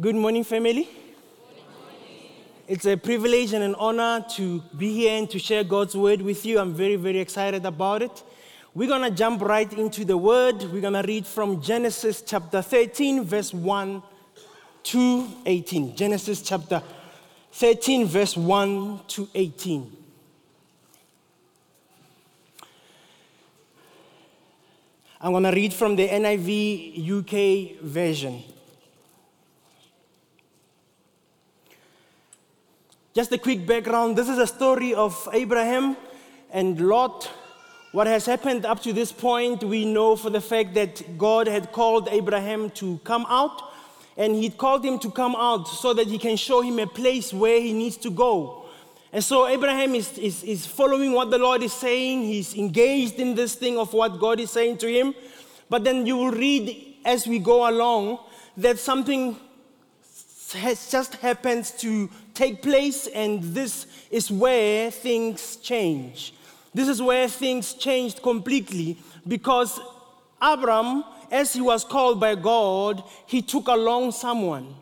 Good 0.00 0.16
morning, 0.16 0.42
family. 0.42 0.88
It's 2.66 2.86
a 2.86 2.96
privilege 2.96 3.52
and 3.52 3.62
an 3.62 3.74
honor 3.74 4.24
to 4.36 4.62
be 4.78 4.90
here 4.90 5.18
and 5.18 5.28
to 5.28 5.38
share 5.38 5.64
God's 5.64 5.94
word 5.94 6.22
with 6.22 6.46
you. 6.46 6.58
I'm 6.58 6.72
very, 6.72 6.96
very 6.96 7.18
excited 7.18 7.66
about 7.66 8.00
it. 8.00 8.22
We're 8.72 8.88
going 8.88 9.02
to 9.02 9.10
jump 9.10 9.42
right 9.42 9.70
into 9.70 10.06
the 10.06 10.16
word. 10.16 10.62
We're 10.62 10.80
going 10.80 10.94
to 10.94 11.06
read 11.06 11.26
from 11.26 11.60
Genesis 11.60 12.22
chapter 12.22 12.62
13, 12.62 13.22
verse 13.24 13.52
1 13.52 14.02
to 14.84 15.28
18. 15.44 15.94
Genesis 15.94 16.40
chapter 16.40 16.82
13, 17.52 18.06
verse 18.06 18.34
1 18.34 19.00
to 19.08 19.28
18. 19.34 19.94
I'm 25.20 25.32
going 25.32 25.44
to 25.44 25.50
read 25.50 25.74
from 25.74 25.96
the 25.96 26.08
NIV 26.08 27.76
UK 27.76 27.82
version. 27.82 28.42
Just 33.14 33.30
a 33.30 33.36
quick 33.36 33.66
background 33.66 34.16
this 34.16 34.26
is 34.26 34.38
a 34.38 34.46
story 34.46 34.94
of 34.94 35.28
Abraham 35.34 35.98
and 36.50 36.80
Lot. 36.80 37.30
What 37.92 38.06
has 38.06 38.24
happened 38.24 38.64
up 38.64 38.80
to 38.84 38.94
this 38.94 39.12
point, 39.12 39.62
we 39.62 39.84
know 39.84 40.16
for 40.16 40.30
the 40.30 40.40
fact 40.40 40.72
that 40.74 41.18
God 41.18 41.46
had 41.46 41.72
called 41.72 42.08
Abraham 42.10 42.70
to 42.70 42.98
come 43.04 43.26
out, 43.28 43.70
and 44.16 44.34
He 44.34 44.48
called 44.48 44.82
him 44.82 44.98
to 45.00 45.10
come 45.10 45.36
out 45.36 45.68
so 45.68 45.92
that 45.92 46.06
He 46.06 46.16
can 46.16 46.38
show 46.38 46.62
him 46.62 46.78
a 46.78 46.86
place 46.86 47.34
where 47.34 47.60
he 47.60 47.74
needs 47.74 47.98
to 47.98 48.10
go. 48.10 48.64
And 49.12 49.22
so 49.22 49.46
Abraham 49.46 49.94
is, 49.94 50.16
is, 50.16 50.42
is 50.42 50.66
following 50.66 51.12
what 51.12 51.30
the 51.30 51.36
Lord 51.36 51.62
is 51.62 51.74
saying. 51.74 52.22
He's 52.22 52.56
engaged 52.56 53.20
in 53.20 53.34
this 53.34 53.54
thing 53.54 53.76
of 53.76 53.92
what 53.92 54.18
God 54.18 54.40
is 54.40 54.50
saying 54.50 54.78
to 54.78 54.90
him. 54.90 55.14
But 55.68 55.84
then 55.84 56.06
you 56.06 56.16
will 56.16 56.30
read 56.30 56.96
as 57.04 57.26
we 57.26 57.40
go 57.40 57.68
along 57.68 58.20
that 58.56 58.78
something 58.78 59.36
has 60.54 60.90
just 60.90 61.14
happens 61.16 61.70
to 61.72 62.08
take 62.34 62.62
place, 62.62 63.06
and 63.06 63.42
this 63.42 63.86
is 64.10 64.30
where 64.30 64.90
things 64.90 65.56
change. 65.56 66.34
This 66.74 66.88
is 66.88 67.02
where 67.02 67.28
things 67.28 67.74
changed 67.74 68.22
completely 68.22 68.96
because 69.26 69.78
Abram, 70.40 71.04
as 71.30 71.52
he 71.52 71.60
was 71.60 71.84
called 71.84 72.18
by 72.18 72.34
God, 72.34 73.02
he 73.26 73.42
took 73.42 73.68
along 73.68 74.12
someone. 74.12 74.74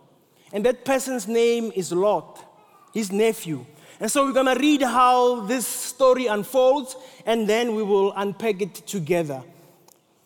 And 0.52 0.64
that 0.64 0.84
person's 0.84 1.28
name 1.28 1.72
is 1.74 1.92
Lot, 1.92 2.44
his 2.92 3.12
nephew. 3.12 3.64
And 4.00 4.10
so 4.10 4.24
we're 4.24 4.32
going 4.32 4.54
to 4.54 4.60
read 4.60 4.82
how 4.82 5.40
this 5.40 5.66
story 5.66 6.26
unfolds 6.26 6.96
and 7.26 7.48
then 7.48 7.74
we 7.74 7.82
will 7.82 8.12
unpack 8.16 8.62
it 8.62 8.74
together. 8.74 9.42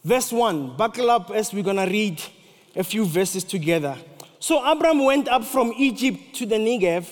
Verse 0.05 0.31
1, 0.31 0.77
buckle 0.77 1.11
up 1.11 1.31
as 1.31 1.53
we're 1.53 1.64
going 1.64 1.77
to 1.77 1.91
read 1.91 2.22
a 2.77 2.84
few 2.84 3.05
verses 3.05 3.42
together. 3.42 3.97
So 4.47 4.62
Abram 4.62 5.03
went 5.03 5.27
up 5.27 5.42
from 5.42 5.73
Egypt 5.75 6.34
to 6.34 6.45
the 6.45 6.56
Negev 6.56 7.06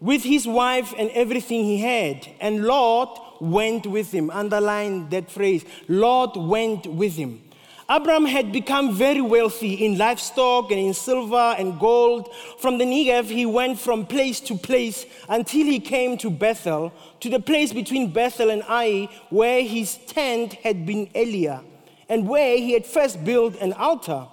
with 0.00 0.22
his 0.22 0.46
wife 0.46 0.94
and 0.96 1.10
everything 1.10 1.62
he 1.62 1.76
had, 1.82 2.26
and 2.40 2.64
Lot 2.64 3.42
went 3.42 3.86
with 3.86 4.10
him. 4.10 4.30
Underline 4.30 5.10
that 5.10 5.30
phrase 5.30 5.66
Lot 5.86 6.34
went 6.38 6.86
with 6.86 7.14
him. 7.14 7.42
Abram 7.90 8.24
had 8.24 8.52
become 8.52 8.94
very 8.94 9.20
wealthy 9.20 9.84
in 9.84 9.98
livestock 9.98 10.70
and 10.70 10.80
in 10.80 10.94
silver 10.94 11.54
and 11.58 11.78
gold. 11.78 12.32
From 12.58 12.78
the 12.78 12.86
Negev, 12.86 13.26
he 13.26 13.44
went 13.44 13.78
from 13.78 14.06
place 14.06 14.40
to 14.40 14.54
place 14.54 15.04
until 15.28 15.66
he 15.66 15.80
came 15.80 16.16
to 16.16 16.30
Bethel, 16.30 16.90
to 17.20 17.28
the 17.28 17.38
place 17.38 17.70
between 17.70 18.12
Bethel 18.14 18.48
and 18.48 18.62
Ai, 18.62 19.10
where 19.28 19.62
his 19.62 19.98
tent 20.06 20.54
had 20.54 20.86
been 20.86 21.10
earlier, 21.14 21.60
and 22.08 22.26
where 22.26 22.56
he 22.56 22.72
had 22.72 22.86
first 22.86 23.22
built 23.26 23.56
an 23.56 23.74
altar. 23.74 24.26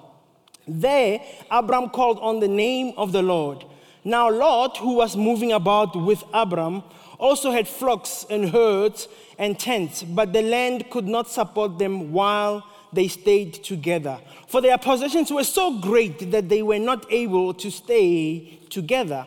There, 0.68 1.22
Abram 1.52 1.90
called 1.90 2.20
on 2.20 2.40
the 2.40 2.48
name 2.48 2.94
of 2.98 3.12
the 3.12 3.22
Lord. 3.22 3.64
Now, 4.04 4.32
Lot, 4.32 4.78
who 4.78 4.96
was 4.96 5.16
moving 5.18 5.52
about 5.52 5.96
with 5.96 6.24
Abram, 6.34 6.84
also 7.18 7.52
had 7.52 7.68
flocks 7.68 8.26
and 8.30 8.50
herds 8.50 9.08
and 9.38 9.60
tents, 9.60 10.04
but 10.04 10.34
the 10.34 10.42
land 10.42 10.90
could 10.90 11.08
not 11.08 11.28
support 11.30 11.80
them 11.80 12.12
while 12.12 12.66
they 12.94 13.08
stayed 13.08 13.54
together. 13.54 14.20
For 14.48 14.62
their 14.62 14.78
possessions 14.78 15.32
were 15.32 15.44
so 15.44 15.80
great 15.80 16.32
that 16.32 16.50
they 16.50 16.62
were 16.62 16.80
not 16.80 17.12
able 17.12 17.54
to 17.56 17.72
stay 17.72 18.60
together. 18.70 19.26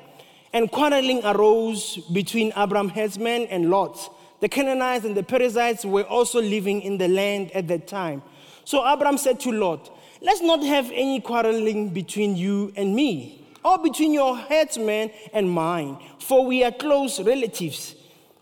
And 0.52 0.70
quarreling 0.70 1.24
arose 1.24 1.98
between 2.12 2.52
Abram's 2.56 2.92
headsmen 2.92 3.42
and 3.48 3.70
Lot. 3.70 4.14
The 4.40 4.48
Canaanites 4.48 5.04
and 5.04 5.16
the 5.16 5.22
Perizzites 5.22 5.84
were 5.84 6.04
also 6.04 6.40
living 6.40 6.80
in 6.82 6.98
the 6.98 7.08
land 7.08 7.50
at 7.52 7.68
that 7.68 7.86
time. 7.86 8.22
So 8.64 8.84
Abram 8.84 9.18
said 9.18 9.40
to 9.40 9.52
Lot, 9.52 9.90
Let's 10.20 10.40
not 10.40 10.64
have 10.64 10.90
any 10.92 11.20
quarreling 11.20 11.90
between 11.90 12.36
you 12.36 12.72
and 12.76 12.94
me, 12.94 13.46
or 13.64 13.78
between 13.78 14.12
your 14.12 14.36
headsman 14.36 15.10
and 15.32 15.50
mine, 15.50 15.98
for 16.18 16.44
we 16.44 16.64
are 16.64 16.72
close 16.72 17.20
relatives. 17.20 17.94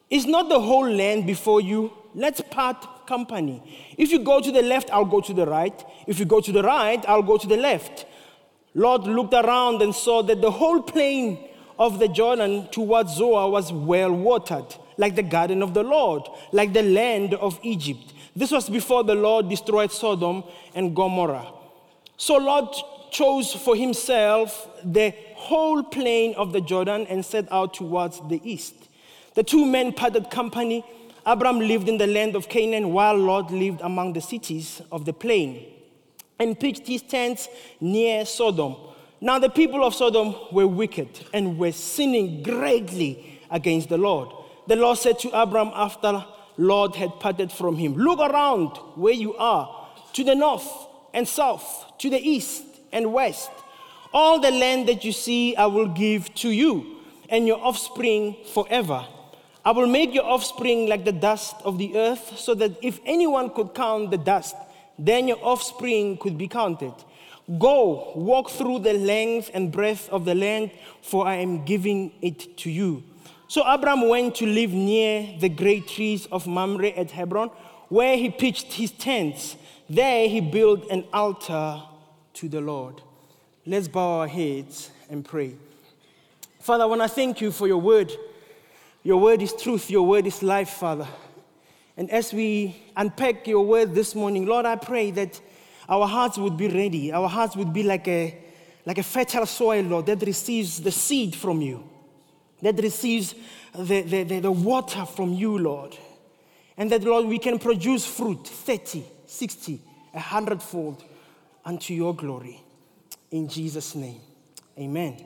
Is 0.08 0.24
not 0.24 0.48
the 0.48 0.60
whole 0.60 0.88
land 0.88 1.26
before 1.26 1.60
you? 1.60 1.92
Let's 2.14 2.40
part 2.40 3.06
company. 3.06 3.62
If 3.98 4.10
you 4.10 4.20
go 4.20 4.40
to 4.40 4.50
the 4.50 4.62
left, 4.62 4.90
I'll 4.90 5.04
go 5.04 5.20
to 5.20 5.34
the 5.34 5.46
right. 5.46 5.84
If 6.06 6.18
you 6.18 6.24
go 6.24 6.40
to 6.40 6.50
the 6.50 6.62
right, 6.62 7.04
I'll 7.06 7.22
go 7.22 7.36
to 7.36 7.46
the 7.46 7.56
left. 7.56 8.06
Lot 8.74 9.04
looked 9.04 9.34
around 9.34 9.82
and 9.82 9.94
saw 9.94 10.22
that 10.22 10.40
the 10.40 10.50
whole 10.50 10.82
plain 10.82 11.38
of 11.78 11.98
the 11.98 12.08
Jordan 12.08 12.68
towards 12.70 13.16
Zoar 13.16 13.50
was 13.50 13.72
well 13.72 14.12
watered, 14.12 14.74
like 14.96 15.14
the 15.14 15.22
garden 15.22 15.62
of 15.62 15.74
the 15.74 15.82
Lord, 15.82 16.22
like 16.52 16.72
the 16.72 16.82
land 16.82 17.34
of 17.34 17.60
Egypt. 17.62 18.14
This 18.34 18.50
was 18.50 18.68
before 18.68 19.04
the 19.04 19.14
Lord 19.14 19.48
destroyed 19.48 19.92
Sodom 19.92 20.44
and 20.74 20.94
Gomorrah. 20.94 21.52
So 22.16 22.36
Lot 22.36 23.12
chose 23.12 23.52
for 23.52 23.76
himself 23.76 24.68
the 24.82 25.14
whole 25.34 25.82
plain 25.82 26.34
of 26.34 26.52
the 26.52 26.60
Jordan 26.60 27.06
and 27.08 27.24
set 27.24 27.50
out 27.52 27.74
towards 27.74 28.20
the 28.28 28.40
east. 28.44 28.74
The 29.34 29.42
two 29.42 29.64
men 29.64 29.92
parted 29.92 30.30
company. 30.30 30.84
Abram 31.24 31.58
lived 31.58 31.88
in 31.88 31.98
the 31.98 32.06
land 32.06 32.36
of 32.36 32.48
Canaan, 32.48 32.92
while 32.92 33.16
Lot 33.16 33.52
lived 33.52 33.80
among 33.80 34.12
the 34.12 34.20
cities 34.20 34.80
of 34.92 35.04
the 35.04 35.12
plain 35.12 35.64
and 36.38 36.58
pitched 36.58 36.86
his 36.86 37.02
tents 37.02 37.48
near 37.80 38.24
Sodom. 38.24 38.76
Now, 39.20 39.38
the 39.38 39.50
people 39.50 39.84
of 39.84 39.94
Sodom 39.94 40.34
were 40.52 40.66
wicked 40.66 41.08
and 41.32 41.58
were 41.58 41.72
sinning 41.72 42.42
greatly 42.42 43.40
against 43.50 43.88
the 43.88 43.98
Lord. 43.98 44.28
The 44.68 44.76
Lord 44.76 44.98
said 44.98 45.18
to 45.20 45.30
Abram 45.30 45.70
after 45.74 46.24
Lot 46.58 46.96
had 46.96 47.18
parted 47.18 47.50
from 47.50 47.76
him, 47.76 47.94
Look 47.94 48.20
around 48.20 48.76
where 48.94 49.14
you 49.14 49.34
are, 49.36 49.88
to 50.12 50.24
the 50.24 50.34
north 50.34 50.68
and 51.16 51.26
south 51.26 51.94
to 51.98 52.10
the 52.10 52.20
east 52.20 52.62
and 52.92 53.12
west. 53.12 53.50
All 54.12 54.38
the 54.38 54.52
land 54.52 54.88
that 54.88 55.02
you 55.02 55.10
see, 55.10 55.56
I 55.56 55.66
will 55.66 55.88
give 55.88 56.32
to 56.36 56.50
you 56.50 56.98
and 57.28 57.46
your 57.46 57.58
offspring 57.58 58.36
forever. 58.54 59.04
I 59.64 59.72
will 59.72 59.88
make 59.88 60.14
your 60.14 60.24
offspring 60.24 60.88
like 60.88 61.04
the 61.04 61.12
dust 61.12 61.56
of 61.64 61.76
the 61.78 61.96
earth, 61.96 62.38
so 62.38 62.54
that 62.54 62.72
if 62.82 63.00
anyone 63.04 63.50
could 63.50 63.74
count 63.74 64.12
the 64.12 64.18
dust, 64.18 64.54
then 64.96 65.26
your 65.26 65.42
offspring 65.42 66.18
could 66.18 66.38
be 66.38 66.46
counted. 66.46 66.94
Go, 67.58 68.12
walk 68.14 68.50
through 68.50 68.80
the 68.80 68.92
length 68.92 69.50
and 69.54 69.72
breadth 69.72 70.08
of 70.10 70.24
the 70.24 70.34
land, 70.34 70.70
for 71.02 71.26
I 71.26 71.36
am 71.36 71.64
giving 71.64 72.12
it 72.22 72.56
to 72.58 72.70
you. 72.70 73.02
So 73.48 73.62
Abram 73.62 74.08
went 74.08 74.36
to 74.36 74.46
live 74.46 74.72
near 74.72 75.36
the 75.40 75.48
great 75.48 75.88
trees 75.88 76.26
of 76.26 76.46
Mamre 76.46 76.88
at 76.90 77.10
Hebron, 77.10 77.48
where 77.88 78.16
he 78.16 78.30
pitched 78.30 78.72
his 78.72 78.90
tents. 78.90 79.56
There 79.88 80.28
he 80.28 80.40
built 80.40 80.90
an 80.90 81.04
altar 81.12 81.80
to 82.34 82.48
the 82.48 82.60
Lord. 82.60 83.02
Let's 83.64 83.88
bow 83.88 84.20
our 84.20 84.28
heads 84.28 84.90
and 85.08 85.24
pray. 85.24 85.54
Father, 86.60 86.82
I 86.82 86.86
want 86.86 87.02
to 87.02 87.08
thank 87.08 87.40
you 87.40 87.52
for 87.52 87.68
your 87.68 87.78
word. 87.78 88.12
Your 89.04 89.20
word 89.20 89.40
is 89.42 89.52
truth, 89.52 89.88
your 89.88 90.04
word 90.04 90.26
is 90.26 90.42
life, 90.42 90.70
Father. 90.70 91.06
And 91.96 92.10
as 92.10 92.32
we 92.32 92.76
unpack 92.96 93.46
your 93.46 93.64
word 93.64 93.94
this 93.94 94.14
morning, 94.14 94.46
Lord, 94.46 94.66
I 94.66 94.76
pray 94.76 95.12
that 95.12 95.40
our 95.88 96.06
hearts 96.06 96.36
would 96.36 96.56
be 96.56 96.68
ready. 96.68 97.12
Our 97.12 97.28
hearts 97.28 97.54
would 97.56 97.72
be 97.72 97.84
like 97.84 98.08
a, 98.08 98.36
like 98.84 98.98
a 98.98 99.04
fertile 99.04 99.46
soil, 99.46 99.84
Lord, 99.84 100.06
that 100.06 100.22
receives 100.22 100.80
the 100.80 100.90
seed 100.90 101.36
from 101.36 101.62
you, 101.62 101.88
that 102.62 102.78
receives 102.82 103.34
the, 103.74 104.02
the, 104.02 104.24
the, 104.24 104.40
the 104.40 104.52
water 104.52 105.06
from 105.06 105.32
you, 105.32 105.56
Lord. 105.56 105.96
And 106.78 106.90
that, 106.92 107.02
Lord, 107.02 107.26
we 107.26 107.38
can 107.38 107.58
produce 107.58 108.06
fruit 108.06 108.46
30, 108.46 109.04
60, 109.26 109.80
a 110.14 110.20
hundredfold 110.20 111.02
unto 111.64 111.94
your 111.94 112.14
glory. 112.14 112.60
In 113.30 113.48
Jesus' 113.48 113.94
name, 113.94 114.20
amen. 114.78 115.16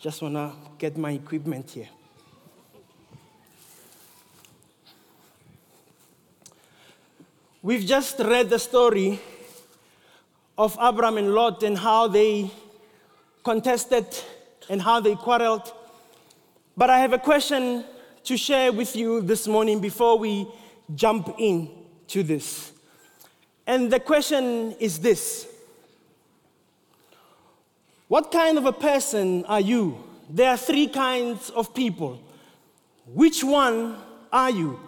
Just 0.00 0.20
want 0.22 0.34
to 0.34 0.52
get 0.78 0.96
my 0.96 1.12
equipment 1.12 1.70
here. 1.70 1.88
We've 7.62 7.86
just 7.86 8.18
read 8.18 8.50
the 8.50 8.58
story 8.58 9.18
of 10.58 10.76
Abram 10.78 11.16
and 11.16 11.34
Lot 11.34 11.62
and 11.62 11.78
how 11.78 12.08
they 12.08 12.50
contested 13.42 14.06
and 14.68 14.82
how 14.82 15.00
they 15.00 15.14
quarreled. 15.14 15.72
But 16.76 16.90
I 16.90 16.98
have 16.98 17.14
a 17.14 17.18
question 17.18 17.84
to 18.24 18.36
share 18.36 18.72
with 18.72 18.96
you 18.96 19.20
this 19.20 19.46
morning 19.46 19.80
before 19.80 20.18
we 20.18 20.46
jump 20.94 21.34
in 21.38 21.70
to 22.08 22.22
this. 22.22 22.72
And 23.66 23.90
the 23.90 24.00
question 24.00 24.72
is 24.78 24.98
this 24.98 25.46
What 28.08 28.30
kind 28.32 28.58
of 28.58 28.66
a 28.66 28.72
person 28.72 29.44
are 29.46 29.60
you? 29.60 30.02
There 30.28 30.50
are 30.50 30.56
three 30.56 30.86
kinds 30.86 31.50
of 31.50 31.74
people. 31.74 32.20
Which 33.06 33.44
one 33.44 33.96
are 34.32 34.50
you? 34.50 34.80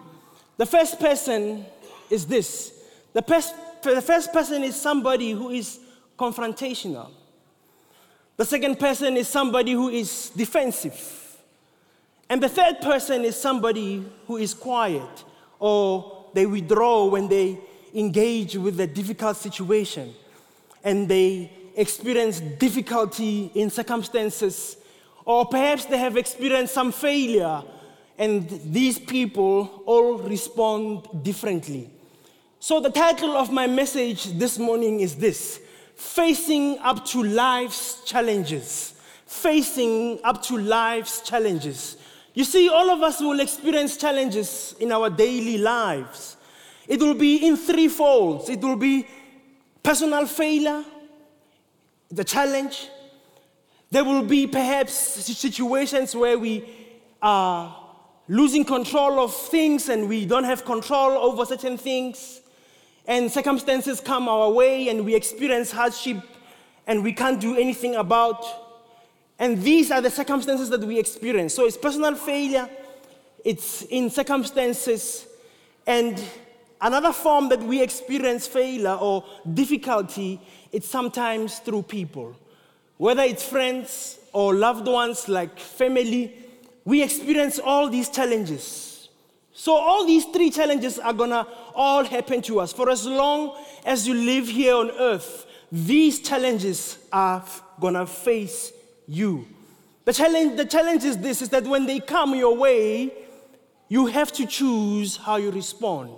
The 0.57 0.65
first 0.65 0.99
person 0.99 1.65
is 2.09 2.25
this 2.25 2.73
the, 3.13 3.21
pers- 3.21 3.53
the 3.83 4.01
first 4.01 4.33
person 4.33 4.63
is 4.63 4.79
somebody 4.79 5.31
who 5.31 5.49
is 5.49 5.79
confrontational. 6.17 7.11
The 8.35 8.45
second 8.45 8.79
person 8.79 9.17
is 9.17 9.27
somebody 9.27 9.71
who 9.71 9.89
is 9.89 10.29
defensive. 10.35 11.26
And 12.29 12.43
the 12.43 12.49
third 12.49 12.81
person 12.81 13.23
is 13.23 13.39
somebody 13.39 14.05
who 14.27 14.37
is 14.37 14.53
quiet 14.53 15.23
or 15.59 16.25
they 16.33 16.45
withdraw 16.45 17.05
when 17.05 17.27
they 17.27 17.59
engage 17.93 18.55
with 18.55 18.79
a 18.79 18.87
difficult 18.87 19.37
situation 19.37 20.13
and 20.83 21.07
they 21.07 21.51
experience 21.75 22.39
difficulty 22.39 23.51
in 23.53 23.69
circumstances, 23.69 24.77
or 25.25 25.45
perhaps 25.45 25.85
they 25.85 25.97
have 25.97 26.17
experienced 26.17 26.73
some 26.73 26.91
failure, 26.91 27.63
and 28.17 28.49
these 28.65 28.97
people 28.97 29.83
all 29.85 30.17
respond 30.17 31.07
differently. 31.23 31.89
So, 32.59 32.79
the 32.79 32.89
title 32.89 33.37
of 33.37 33.51
my 33.51 33.67
message 33.67 34.25
this 34.39 34.57
morning 34.57 35.01
is 35.01 35.15
this 35.15 35.59
Facing 35.95 36.79
Up 36.79 37.05
to 37.07 37.23
Life's 37.23 38.03
Challenges. 38.03 38.93
Facing 39.27 40.19
Up 40.23 40.41
to 40.43 40.57
Life's 40.57 41.21
Challenges. 41.21 41.97
You 42.37 42.43
see, 42.43 42.69
all 42.69 42.91
of 42.91 43.01
us 43.01 43.19
will 43.19 43.39
experience 43.39 43.97
challenges 43.97 44.75
in 44.79 44.91
our 44.91 45.09
daily 45.09 45.57
lives. 45.57 46.37
It 46.87 46.99
will 46.99 47.15
be 47.15 47.47
in 47.47 47.57
three 47.57 47.87
folds 47.87 48.47
it 48.47 48.61
will 48.61 48.75
be 48.75 49.07
personal 49.81 50.27
failure, 50.27 50.85
the 52.11 52.23
challenge. 52.23 52.89
There 53.89 54.03
will 54.03 54.21
be 54.21 54.45
perhaps 54.45 54.93
situations 54.93 56.15
where 56.15 56.37
we 56.37 56.63
are 57.23 57.75
losing 58.27 58.63
control 58.65 59.19
of 59.19 59.35
things 59.35 59.89
and 59.89 60.07
we 60.07 60.27
don't 60.27 60.43
have 60.43 60.63
control 60.63 61.13
over 61.13 61.43
certain 61.43 61.75
things. 61.75 62.41
And 63.07 63.31
circumstances 63.31 63.99
come 63.99 64.29
our 64.29 64.51
way 64.51 64.89
and 64.89 65.03
we 65.03 65.15
experience 65.15 65.71
hardship 65.71 66.17
and 66.85 67.03
we 67.03 67.13
can't 67.13 67.41
do 67.41 67.57
anything 67.57 67.95
about. 67.95 68.66
And 69.39 69.61
these 69.61 69.91
are 69.91 70.01
the 70.01 70.09
circumstances 70.09 70.69
that 70.69 70.81
we 70.81 70.97
experience. 70.99 71.53
So 71.53 71.65
it's 71.65 71.77
personal 71.77 72.15
failure, 72.15 72.69
it's 73.43 73.83
in 73.83 74.09
circumstances, 74.09 75.27
and 75.85 76.21
Another 76.79 77.11
form 77.11 77.49
that 77.49 77.61
we 77.61 77.81
experience 77.81 78.45
failure 78.45 78.97
or 78.99 79.23
difficulty, 79.53 80.39
it's 80.71 80.87
sometimes 80.87 81.57
through 81.59 81.83
people. 81.83 82.35
Whether 82.97 83.23
it's 83.23 83.43
friends 83.43 84.19
or 84.31 84.53
loved 84.53 84.87
ones 84.87 85.27
like 85.27 85.57
family, 85.57 86.35
we 86.85 87.01
experience 87.01 87.57
all 87.59 87.89
these 87.89 88.09
challenges. 88.09 89.09
So, 89.53 89.75
all 89.75 90.05
these 90.05 90.25
three 90.25 90.51
challenges 90.51 90.99
are 90.99 91.13
gonna 91.13 91.47
all 91.73 92.03
happen 92.03 92.43
to 92.43 92.59
us. 92.59 92.71
For 92.73 92.91
as 92.91 93.05
long 93.07 93.57
as 93.83 94.07
you 94.07 94.13
live 94.13 94.47
here 94.47 94.75
on 94.75 94.91
earth, 94.91 95.47
these 95.71 96.19
challenges 96.19 96.99
are 97.11 97.43
gonna 97.79 98.05
face 98.05 98.71
you. 99.07 99.47
The 100.05 100.13
challenge, 100.13 100.57
the 100.57 100.65
challenge 100.65 101.03
is 101.03 101.17
this 101.17 101.41
is 101.41 101.49
that 101.49 101.65
when 101.65 101.85
they 101.85 101.99
come 101.99 102.35
your 102.35 102.55
way, 102.55 103.11
you 103.89 104.07
have 104.07 104.31
to 104.33 104.45
choose 104.45 105.17
how 105.17 105.37
you 105.37 105.51
respond. 105.51 106.13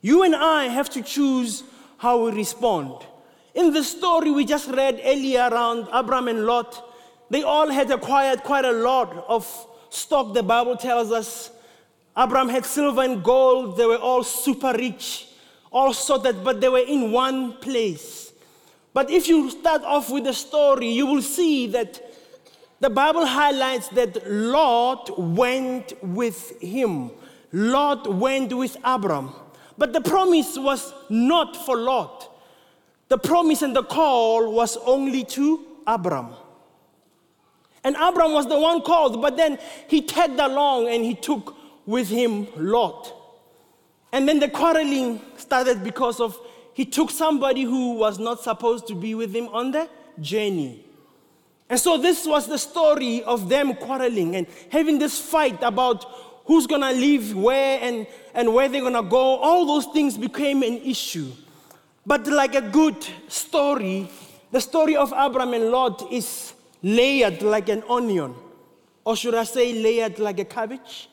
You 0.00 0.22
and 0.22 0.34
I 0.34 0.64
have 0.64 0.88
to 0.90 1.02
choose 1.02 1.64
how 1.98 2.24
we 2.24 2.32
respond. 2.32 3.06
In 3.54 3.72
the 3.72 3.82
story 3.82 4.30
we 4.30 4.44
just 4.44 4.68
read 4.68 5.00
earlier 5.04 5.48
around 5.50 5.88
Abram 5.92 6.28
and 6.28 6.46
Lot, 6.46 6.84
they 7.30 7.42
all 7.42 7.68
had 7.68 7.90
acquired 7.90 8.42
quite 8.42 8.64
a 8.64 8.72
lot 8.72 9.24
of 9.28 9.66
stock, 9.90 10.34
the 10.34 10.42
Bible 10.42 10.76
tells 10.76 11.12
us. 11.12 11.50
Abram 12.16 12.48
had 12.48 12.64
silver 12.64 13.02
and 13.02 13.22
gold, 13.22 13.76
they 13.76 13.86
were 13.86 13.96
all 13.96 14.22
super 14.24 14.72
rich, 14.72 15.28
all 15.70 15.92
sorted, 15.92 16.42
but 16.42 16.60
they 16.60 16.68
were 16.68 16.78
in 16.78 17.12
one 17.12 17.54
place. 17.54 18.27
But 18.98 19.12
if 19.12 19.28
you 19.28 19.48
start 19.48 19.84
off 19.84 20.10
with 20.10 20.24
the 20.24 20.32
story, 20.32 20.88
you 20.88 21.06
will 21.06 21.22
see 21.22 21.68
that 21.68 22.02
the 22.80 22.90
Bible 22.90 23.24
highlights 23.24 23.86
that 23.90 24.28
Lot 24.28 25.16
went 25.16 25.92
with 26.02 26.60
him. 26.60 27.12
Lot 27.52 28.12
went 28.12 28.52
with 28.52 28.76
Abram. 28.82 29.30
But 29.78 29.92
the 29.92 30.00
promise 30.00 30.58
was 30.58 30.92
not 31.08 31.54
for 31.64 31.76
Lot. 31.76 32.28
The 33.06 33.18
promise 33.18 33.62
and 33.62 33.76
the 33.76 33.84
call 33.84 34.52
was 34.52 34.76
only 34.78 35.22
to 35.26 35.64
Abram. 35.86 36.30
And 37.84 37.94
Abram 37.94 38.32
was 38.32 38.48
the 38.48 38.58
one 38.58 38.82
called, 38.82 39.22
but 39.22 39.36
then 39.36 39.60
he 39.86 40.02
tagged 40.02 40.40
along 40.40 40.88
and 40.88 41.04
he 41.04 41.14
took 41.14 41.54
with 41.86 42.08
him 42.08 42.48
Lot. 42.56 43.14
And 44.10 44.28
then 44.28 44.40
the 44.40 44.48
quarreling 44.48 45.20
started 45.36 45.84
because 45.84 46.18
of 46.18 46.36
he 46.78 46.84
took 46.84 47.10
somebody 47.10 47.64
who 47.64 47.94
was 47.94 48.20
not 48.20 48.40
supposed 48.40 48.86
to 48.86 48.94
be 48.94 49.12
with 49.12 49.34
him 49.34 49.48
on 49.48 49.72
the 49.72 49.88
journey. 50.20 50.84
And 51.68 51.76
so 51.76 51.98
this 51.98 52.24
was 52.24 52.46
the 52.46 52.56
story 52.56 53.20
of 53.24 53.48
them 53.48 53.74
quarreling 53.74 54.36
and 54.36 54.46
having 54.70 55.00
this 55.00 55.18
fight 55.18 55.60
about 55.64 56.04
who's 56.44 56.68
going 56.68 56.82
to 56.82 56.92
live 56.92 57.34
where 57.34 57.80
and, 57.82 58.06
and 58.32 58.54
where 58.54 58.68
they're 58.68 58.82
going 58.82 58.92
to 58.92 59.02
go, 59.02 59.18
all 59.18 59.66
those 59.66 59.86
things 59.86 60.16
became 60.16 60.62
an 60.62 60.76
issue. 60.82 61.32
But 62.06 62.28
like 62.28 62.54
a 62.54 62.62
good 62.62 63.04
story, 63.26 64.08
the 64.52 64.60
story 64.60 64.94
of 64.94 65.12
Abraham 65.12 65.54
and 65.54 65.72
Lot 65.72 66.12
is 66.12 66.52
layered 66.80 67.42
like 67.42 67.68
an 67.70 67.82
onion. 67.90 68.36
Or 69.04 69.16
should 69.16 69.34
I 69.34 69.42
say, 69.42 69.72
layered 69.72 70.20
like 70.20 70.38
a 70.38 70.44
cabbage? 70.44 71.08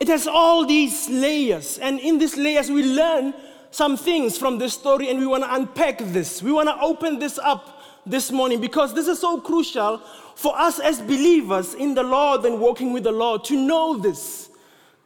It 0.00 0.08
has 0.08 0.26
all 0.26 0.64
these 0.64 1.08
layers. 1.08 1.78
And 1.78 1.98
in 2.00 2.18
these 2.18 2.36
layers, 2.36 2.70
we 2.70 2.84
learn 2.84 3.34
some 3.70 3.96
things 3.96 4.38
from 4.38 4.58
this 4.58 4.74
story 4.74 5.10
and 5.10 5.18
we 5.18 5.26
want 5.26 5.44
to 5.44 5.54
unpack 5.54 5.98
this. 5.98 6.42
We 6.42 6.52
want 6.52 6.68
to 6.68 6.80
open 6.80 7.18
this 7.18 7.38
up 7.38 7.82
this 8.06 8.30
morning 8.30 8.60
because 8.60 8.94
this 8.94 9.08
is 9.08 9.18
so 9.18 9.40
crucial 9.40 9.98
for 10.34 10.58
us 10.58 10.78
as 10.78 11.00
believers 11.00 11.74
in 11.74 11.94
the 11.94 12.02
Lord 12.02 12.44
and 12.44 12.60
walking 12.60 12.92
with 12.92 13.04
the 13.04 13.12
Lord 13.12 13.44
to 13.44 13.56
know 13.56 13.96
this, 13.98 14.48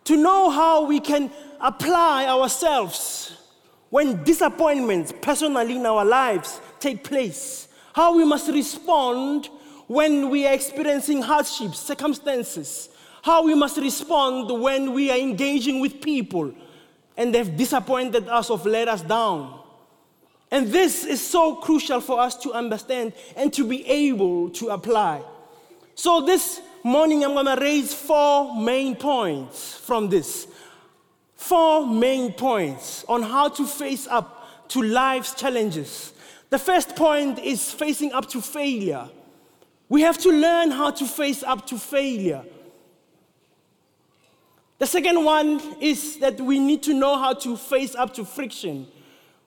to 0.04 0.16
know 0.16 0.50
how 0.50 0.84
we 0.84 1.00
can 1.00 1.30
apply 1.60 2.26
ourselves 2.26 3.36
when 3.90 4.22
disappointments 4.24 5.12
personally 5.20 5.76
in 5.76 5.86
our 5.86 6.04
lives 6.04 6.60
take 6.80 7.02
place, 7.04 7.68
how 7.94 8.16
we 8.16 8.24
must 8.24 8.48
respond 8.48 9.48
when 9.86 10.30
we 10.30 10.46
are 10.46 10.54
experiencing 10.54 11.20
hardships, 11.22 11.78
circumstances, 11.78 12.88
how 13.22 13.44
we 13.44 13.54
must 13.54 13.78
respond 13.78 14.50
when 14.60 14.92
we 14.92 15.10
are 15.10 15.16
engaging 15.16 15.80
with 15.80 16.00
people 16.02 16.52
and 17.16 17.34
they've 17.34 17.56
disappointed 17.56 18.28
us 18.28 18.50
or 18.50 18.58
let 18.58 18.88
us 18.88 19.00
down. 19.02 19.60
And 20.50 20.68
this 20.68 21.04
is 21.04 21.26
so 21.26 21.56
crucial 21.56 22.00
for 22.00 22.20
us 22.20 22.36
to 22.42 22.52
understand 22.52 23.14
and 23.36 23.52
to 23.54 23.66
be 23.66 23.86
able 23.86 24.50
to 24.50 24.68
apply. 24.68 25.22
So, 25.94 26.20
this 26.20 26.60
morning, 26.82 27.24
I'm 27.24 27.32
going 27.32 27.46
to 27.46 27.62
raise 27.62 27.94
four 27.94 28.60
main 28.60 28.96
points 28.96 29.76
from 29.76 30.08
this. 30.08 30.48
Four 31.36 31.86
main 31.86 32.32
points 32.32 33.04
on 33.08 33.22
how 33.22 33.48
to 33.48 33.66
face 33.66 34.06
up 34.06 34.68
to 34.68 34.82
life's 34.82 35.34
challenges. 35.34 36.12
The 36.50 36.58
first 36.58 36.96
point 36.96 37.38
is 37.38 37.70
facing 37.70 38.12
up 38.12 38.28
to 38.30 38.40
failure. 38.42 39.08
We 39.88 40.02
have 40.02 40.18
to 40.18 40.30
learn 40.30 40.70
how 40.70 40.90
to 40.90 41.06
face 41.06 41.42
up 41.42 41.66
to 41.68 41.78
failure. 41.78 42.44
The 44.82 44.88
second 44.88 45.24
one 45.24 45.60
is 45.80 46.16
that 46.16 46.40
we 46.40 46.58
need 46.58 46.82
to 46.82 46.92
know 46.92 47.16
how 47.16 47.34
to 47.34 47.56
face 47.56 47.94
up 47.94 48.12
to 48.14 48.24
friction. 48.24 48.88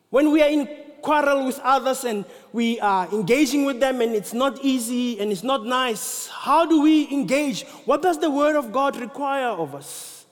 When 0.09 0.31
we 0.31 0.41
are 0.41 0.47
in 0.47 0.65
quarrel 1.01 1.45
with 1.45 1.59
others 1.59 2.05
and 2.05 2.23
we 2.53 2.79
are 2.79 3.09
engaging 3.11 3.65
with 3.65 3.81
them 3.81 3.99
and 3.99 4.15
it's 4.15 4.33
not 4.33 4.63
easy 4.63 5.19
and 5.19 5.33
it's 5.33 5.43
not 5.43 5.65
nice, 5.65 6.27
how 6.27 6.65
do 6.65 6.81
we 6.81 7.11
engage? 7.11 7.65
What 7.83 8.01
does 8.01 8.17
the 8.17 8.31
Word 8.31 8.55
of 8.55 8.71
God 8.71 8.95
require 8.95 9.49
of 9.49 9.75
us? 9.75 10.25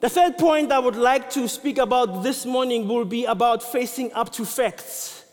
The 0.00 0.08
third 0.08 0.36
point 0.36 0.72
I 0.72 0.80
would 0.80 0.96
like 0.96 1.30
to 1.30 1.46
speak 1.46 1.78
about 1.78 2.24
this 2.24 2.44
morning 2.44 2.88
will 2.88 3.04
be 3.04 3.26
about 3.26 3.62
facing 3.62 4.12
up 4.12 4.32
to 4.32 4.44
facts. 4.44 5.24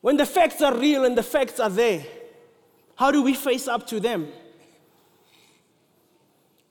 When 0.00 0.16
the 0.16 0.26
facts 0.26 0.60
are 0.60 0.76
real 0.76 1.04
and 1.04 1.16
the 1.16 1.22
facts 1.22 1.60
are 1.60 1.70
there, 1.70 2.04
how 2.96 3.12
do 3.12 3.22
we 3.22 3.34
face 3.34 3.68
up 3.68 3.86
to 3.86 4.00
them? 4.00 4.26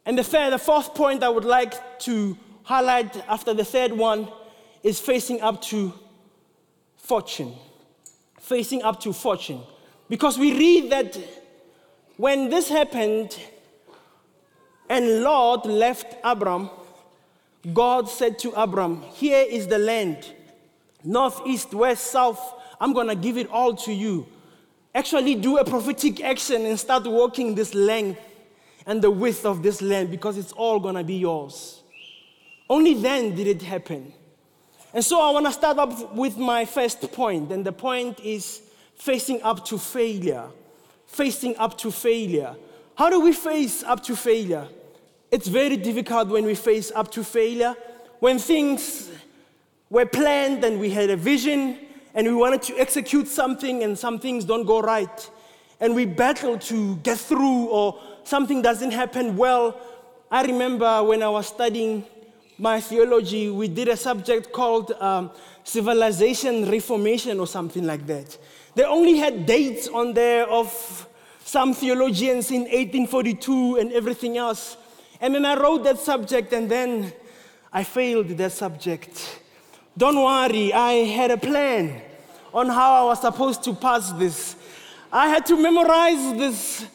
And 0.05 0.17
the 0.17 0.23
third, 0.23 0.53
the 0.53 0.59
fourth 0.59 0.93
point 0.93 1.23
I 1.23 1.29
would 1.29 1.45
like 1.45 1.99
to 2.01 2.37
highlight 2.63 3.15
after 3.27 3.53
the 3.53 3.65
third 3.65 3.91
one 3.91 4.27
is 4.83 4.99
facing 4.99 5.41
up 5.41 5.61
to 5.63 5.93
fortune. 6.97 7.53
Facing 8.39 8.83
up 8.83 8.99
to 9.01 9.13
fortune. 9.13 9.61
Because 10.09 10.37
we 10.37 10.55
read 10.55 10.91
that 10.91 11.17
when 12.17 12.49
this 12.49 12.69
happened 12.69 13.37
and 14.89 15.23
Lot 15.23 15.65
left 15.65 16.15
Abram, 16.23 16.69
God 17.73 18.07
said 18.07 18.37
to 18.39 18.51
Abram, 18.51 19.01
Here 19.13 19.43
is 19.47 19.67
the 19.67 19.79
land. 19.79 20.31
north, 21.03 21.41
east, 21.45 21.73
west, 21.73 22.11
south. 22.11 22.53
I'm 22.79 22.93
going 22.93 23.07
to 23.07 23.15
give 23.15 23.37
it 23.37 23.49
all 23.49 23.75
to 23.75 23.93
you. 23.93 24.27
Actually, 24.93 25.35
do 25.35 25.57
a 25.57 25.65
prophetic 25.65 26.23
action 26.23 26.65
and 26.65 26.79
start 26.79 27.05
walking 27.05 27.55
this 27.55 27.73
length 27.73 28.19
and 28.85 29.01
the 29.01 29.11
width 29.11 29.45
of 29.45 29.63
this 29.63 29.81
land 29.81 30.11
because 30.11 30.37
it's 30.37 30.51
all 30.51 30.79
going 30.79 30.95
to 30.95 31.03
be 31.03 31.15
yours. 31.15 31.81
Only 32.69 32.93
then 32.93 33.35
did 33.35 33.47
it 33.47 33.61
happen. 33.61 34.13
And 34.93 35.03
so 35.03 35.21
I 35.21 35.31
want 35.31 35.45
to 35.45 35.51
start 35.51 35.77
up 35.77 36.15
with 36.15 36.37
my 36.37 36.65
first 36.65 37.11
point, 37.11 37.51
and 37.51 37.65
the 37.65 37.71
point 37.71 38.19
is 38.21 38.61
facing 38.95 39.41
up 39.43 39.65
to 39.65 39.77
failure. 39.77 40.45
Facing 41.07 41.57
up 41.57 41.77
to 41.79 41.91
failure. 41.91 42.55
How 42.95 43.09
do 43.09 43.19
we 43.19 43.33
face 43.33 43.83
up 43.83 44.01
to 44.03 44.15
failure? 44.15 44.67
It's 45.31 45.47
very 45.47 45.75
difficult 45.75 46.29
when 46.29 46.45
we 46.45 46.55
face 46.55 46.91
up 46.95 47.11
to 47.11 47.23
failure. 47.23 47.75
When 48.19 48.39
things 48.39 49.09
were 49.89 50.05
planned 50.05 50.63
and 50.63 50.79
we 50.79 50.89
had 50.89 51.09
a 51.09 51.17
vision 51.17 51.77
and 52.13 52.25
we 52.25 52.33
wanted 52.33 52.61
to 52.63 52.77
execute 52.79 53.27
something 53.27 53.83
and 53.83 53.99
some 53.99 54.17
things 54.17 54.45
don't 54.45 54.65
go 54.65 54.81
right, 54.81 55.29
and 55.81 55.93
we 55.93 56.05
battle 56.05 56.57
to 56.57 56.95
get 56.97 57.17
through 57.17 57.65
or 57.65 57.99
something 58.25 58.61
doesn't 58.61 58.91
happen 58.91 59.37
well. 59.37 59.79
I 60.29 60.43
remember 60.43 61.01
when 61.03 61.23
I 61.23 61.29
was 61.29 61.47
studying 61.47 62.03
my 62.57 62.81
theology, 62.81 63.49
we 63.49 63.67
did 63.67 63.87
a 63.87 63.95
subject 63.95 64.51
called 64.51 64.91
um, 64.99 65.31
civilization 65.63 66.69
reformation 66.69 67.39
or 67.39 67.47
something 67.47 67.85
like 67.85 68.05
that. 68.07 68.37
They 68.75 68.83
only 68.83 69.17
had 69.17 69.45
dates 69.45 69.87
on 69.87 70.13
there 70.13 70.47
of 70.49 71.07
some 71.43 71.73
theologians 71.73 72.49
in 72.51 72.61
1842 72.61 73.77
and 73.77 73.91
everything 73.93 74.37
else. 74.37 74.77
And 75.21 75.35
then 75.35 75.45
I 75.45 75.55
wrote 75.59 75.83
that 75.83 75.99
subject 75.99 76.51
and 76.53 76.69
then 76.69 77.13
I 77.71 77.83
failed 77.83 78.29
that 78.29 78.51
subject. 78.51 79.39
Don't 79.97 80.17
worry, 80.17 80.73
I 80.73 80.91
had 81.05 81.31
a 81.31 81.37
plan 81.37 82.01
on 82.53 82.67
how 82.67 83.03
I 83.03 83.03
was 83.05 83.21
supposed 83.21 83.63
to 83.63 83.73
pass 83.73 84.11
this. 84.13 84.55
I 85.11 85.27
had 85.27 85.45
to 85.45 85.57
memorize 85.57 86.37
these 86.37 86.85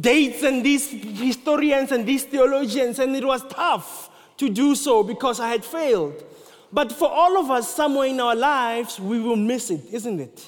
dates 0.00 0.42
and 0.42 0.64
these 0.64 0.90
historians 0.90 1.92
and 1.92 2.06
these 2.06 2.24
theologians, 2.24 2.98
and 2.98 3.14
it 3.14 3.24
was 3.24 3.42
tough 3.48 4.10
to 4.38 4.48
do 4.48 4.74
so 4.74 5.02
because 5.02 5.40
I 5.40 5.48
had 5.48 5.64
failed. 5.64 6.24
But 6.72 6.92
for 6.92 7.08
all 7.08 7.38
of 7.38 7.50
us, 7.50 7.74
somewhere 7.74 8.08
in 8.08 8.20
our 8.20 8.36
lives, 8.36 9.00
we 9.00 9.20
will 9.20 9.36
miss 9.36 9.70
it, 9.70 9.82
isn't 9.92 10.20
it? 10.20 10.46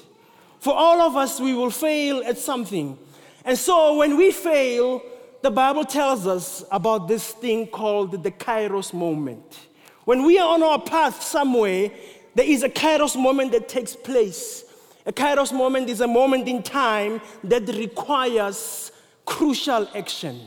For 0.59 0.75
all 0.75 1.01
of 1.01 1.17
us, 1.17 1.41
we 1.41 1.55
will 1.55 1.71
fail 1.71 2.23
at 2.25 2.37
something. 2.37 2.99
And 3.45 3.57
so 3.57 3.97
when 3.97 4.17
we 4.17 4.31
fail, 4.31 5.03
the 5.43 5.51
Bible 5.51 5.85
tells 5.85 6.27
us 6.27 6.63
about 6.71 7.09
this 7.09 7.33
thing 7.33 7.67
called 7.67 8.23
the 8.23 8.31
Kairos 8.31 8.93
moment. 8.93 9.69
When 10.05 10.25
we 10.25 10.39
are 10.39 10.53
on 10.53 10.63
our 10.63 10.81
path 10.81 11.23
somewhere, 11.23 11.91
there 12.35 12.45
is 12.45 12.63
a 12.63 12.69
Kairos 12.69 13.21
moment 13.21 13.53
that 13.53 13.69
takes 13.69 13.97
place. 13.97 14.65
A 15.07 15.13
Kairos 15.13 15.53
moment 15.53 15.89
is 15.89 16.03
a 16.03 16.07
moment 16.07 16.47
in 16.47 16.63
time 16.63 17.23
that 17.45 17.67
requires 17.69 18.90
crucial 19.31 19.89
action. 19.95 20.41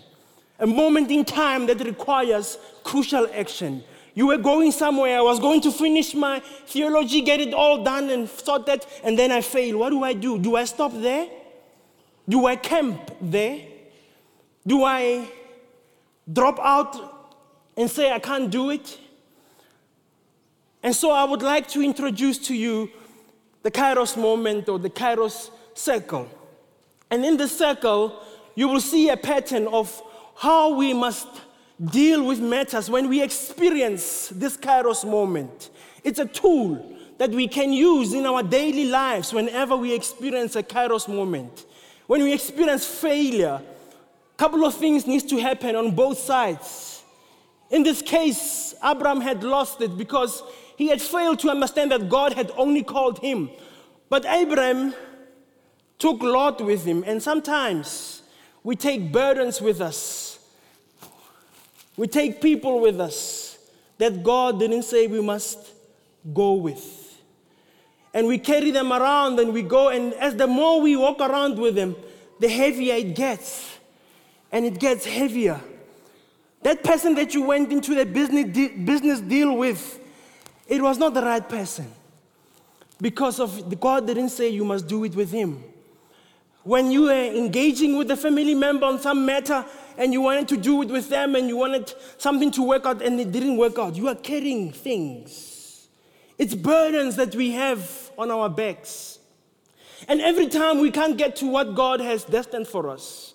A 0.60 0.68
moment 0.68 1.10
in 1.10 1.24
time 1.24 1.66
that 1.68 1.80
requires 1.80 2.58
crucial 2.84 3.28
action. 3.34 3.82
You 4.14 4.28
were 4.28 4.38
going 4.38 4.74
somewhere, 4.74 5.18
I 5.18 5.22
was 5.22 5.40
going 5.40 5.62
to 5.62 5.72
finish 5.72 6.14
my 6.14 6.42
theology, 6.68 7.22
get 7.22 7.40
it 7.40 7.54
all 7.54 7.82
done 7.82 8.10
and 8.10 8.30
sorted, 8.30 8.86
and 9.04 9.18
then 9.18 9.32
I 9.32 9.40
fail. 9.40 9.80
What 9.80 9.92
do 9.92 10.04
I 10.04 10.14
do? 10.14 10.38
Do 10.38 10.58
I 10.58 10.66
stop 10.66 10.92
there? 10.94 11.28
Do 12.28 12.46
I 12.46 12.58
camp 12.58 13.00
there? 13.22 13.62
Do 14.68 14.84
I 14.84 15.28
drop 16.32 16.60
out 16.60 16.92
and 17.78 17.90
say 17.90 18.12
I 18.12 18.20
can't 18.20 18.52
do 18.52 18.70
it? 18.70 19.00
And 20.84 20.94
so 20.94 21.10
I 21.12 21.24
would 21.24 21.42
like 21.42 21.70
to 21.70 21.82
introduce 21.82 22.38
to 22.50 22.54
you 22.54 22.92
the 23.64 23.72
Kairos 23.72 24.18
moment 24.18 24.68
or 24.68 24.78
the 24.78 24.90
Kairos 24.90 25.50
circle. 25.74 26.28
And 27.10 27.24
in 27.24 27.38
the 27.38 27.48
circle, 27.48 28.22
you 28.56 28.68
will 28.68 28.82
see 28.82 29.10
a 29.10 29.18
pattern 29.18 29.68
of 29.68 30.02
how 30.36 30.76
we 30.76 30.94
must 30.94 31.28
deal 31.84 32.24
with 32.24 32.40
matters 32.40 32.90
when 32.90 33.10
we 33.10 33.22
experience 33.22 34.30
this 34.30 34.58
Kairos 34.58 35.08
moment. 35.08 35.70
It's 36.04 36.20
a 36.20 36.26
tool 36.26 36.98
that 37.18 37.32
we 37.32 37.48
can 37.48 37.72
use 37.72 38.14
in 38.14 38.26
our 38.26 38.44
daily 38.44 38.86
lives 38.86 39.34
whenever 39.34 39.76
we 39.76 39.94
experience 39.94 40.56
a 40.56 40.64
Kairos 40.64 41.08
moment. 41.08 41.66
When 42.08 42.22
we 42.24 42.34
experience 42.34 42.86
failure, 42.86 43.62
a 43.62 44.38
couple 44.38 44.66
of 44.66 44.76
things 44.76 45.08
needs 45.08 45.24
to 45.26 45.40
happen 45.40 45.76
on 45.76 45.92
both 45.92 46.18
sides. 46.20 47.04
In 47.70 47.84
this 47.84 48.02
case, 48.02 48.76
Abraham 48.84 49.22
had 49.22 49.44
lost 49.44 49.82
it 49.82 49.98
because 49.98 50.44
he 50.78 50.88
had 50.88 51.02
failed 51.02 51.40
to 51.40 51.50
understand 51.50 51.92
that 51.92 52.10
God 52.10 52.34
had 52.34 52.52
only 52.58 52.84
called 52.84 53.20
him. 53.20 53.50
But 54.10 54.26
Abraham 54.26 54.94
took 55.98 56.22
Lot 56.22 56.64
with 56.64 56.84
him, 56.84 57.04
and 57.08 57.22
sometimes 57.24 58.23
we 58.64 58.76
take 58.76 59.12
burdens 59.12 59.62
with 59.62 59.82
us. 59.82 60.40
We 61.98 62.08
take 62.08 62.42
people 62.42 62.80
with 62.80 63.00
us 63.00 63.58
that 63.98 64.24
God 64.24 64.60
didn't 64.60 64.84
say 64.84 65.08
we 65.08 65.22
must 65.22 65.72
go 66.34 66.54
with. 66.54 67.00
And 68.14 68.28
we 68.28 68.38
carry 68.38 68.72
them 68.72 68.94
around 68.94 69.40
and 69.40 69.54
we 69.54 69.64
go, 69.64 69.90
and 69.90 70.14
as 70.14 70.36
the 70.36 70.48
more 70.48 70.82
we 70.82 70.96
walk 70.96 71.20
around 71.20 71.58
with 71.58 71.76
them, 71.76 71.96
the 72.40 72.48
heavier 72.48 72.96
it 72.96 73.16
gets. 73.16 73.78
And 74.52 74.66
it 74.66 74.80
gets 74.80 75.06
heavier. 75.06 75.60
That 76.62 76.84
person 76.84 77.16
that 77.16 77.34
you 77.34 77.44
went 77.44 77.72
into 77.72 77.96
the 77.96 78.06
business, 78.06 78.46
business 78.86 79.20
deal 79.20 79.58
with, 79.58 80.00
it 80.68 80.82
was 80.82 80.98
not 80.98 81.14
the 81.14 81.22
right 81.22 81.48
person. 81.48 81.92
Because 83.02 83.40
of 83.40 83.80
God 83.80 84.08
didn't 84.08 84.30
say 84.30 84.50
you 84.50 84.64
must 84.64 84.88
do 84.88 85.04
it 85.04 85.16
with 85.16 85.32
him. 85.32 85.64
When 86.64 86.92
you 86.92 87.04
were 87.04 87.12
engaging 87.12 87.98
with 87.98 88.10
a 88.12 88.18
family 88.18 88.56
member 88.56 88.86
on 88.86 89.00
some 89.00 89.26
matter 89.26 89.66
and 89.98 90.14
you 90.14 90.22
wanted 90.22 90.48
to 90.50 90.58
do 90.58 90.82
it 90.82 90.90
with 90.90 91.10
them 91.10 91.36
and 91.36 91.48
you 91.48 91.58
wanted 91.58 91.94
something 92.18 92.52
to 92.52 92.64
work 92.64 92.86
out 92.86 93.02
and 93.02 93.20
it 93.20 93.32
didn't 93.32 93.58
work 93.58 93.78
out, 93.78 93.96
you 93.96 94.08
are 94.08 94.16
carrying 94.16 94.72
things. 94.72 95.88
It's 96.38 96.56
burdens 96.56 97.16
that 97.18 97.36
we 97.36 97.52
have 97.52 98.12
on 98.18 98.32
our 98.32 98.50
backs. 98.50 99.20
And 100.08 100.22
every 100.22 100.48
time 100.48 100.80
we 100.80 100.92
can't 100.92 101.18
get 101.18 101.36
to 101.38 101.48
what 101.48 101.76
God 101.76 102.00
has 102.00 102.24
destined 102.24 102.68
for 102.68 102.90
us 102.90 103.34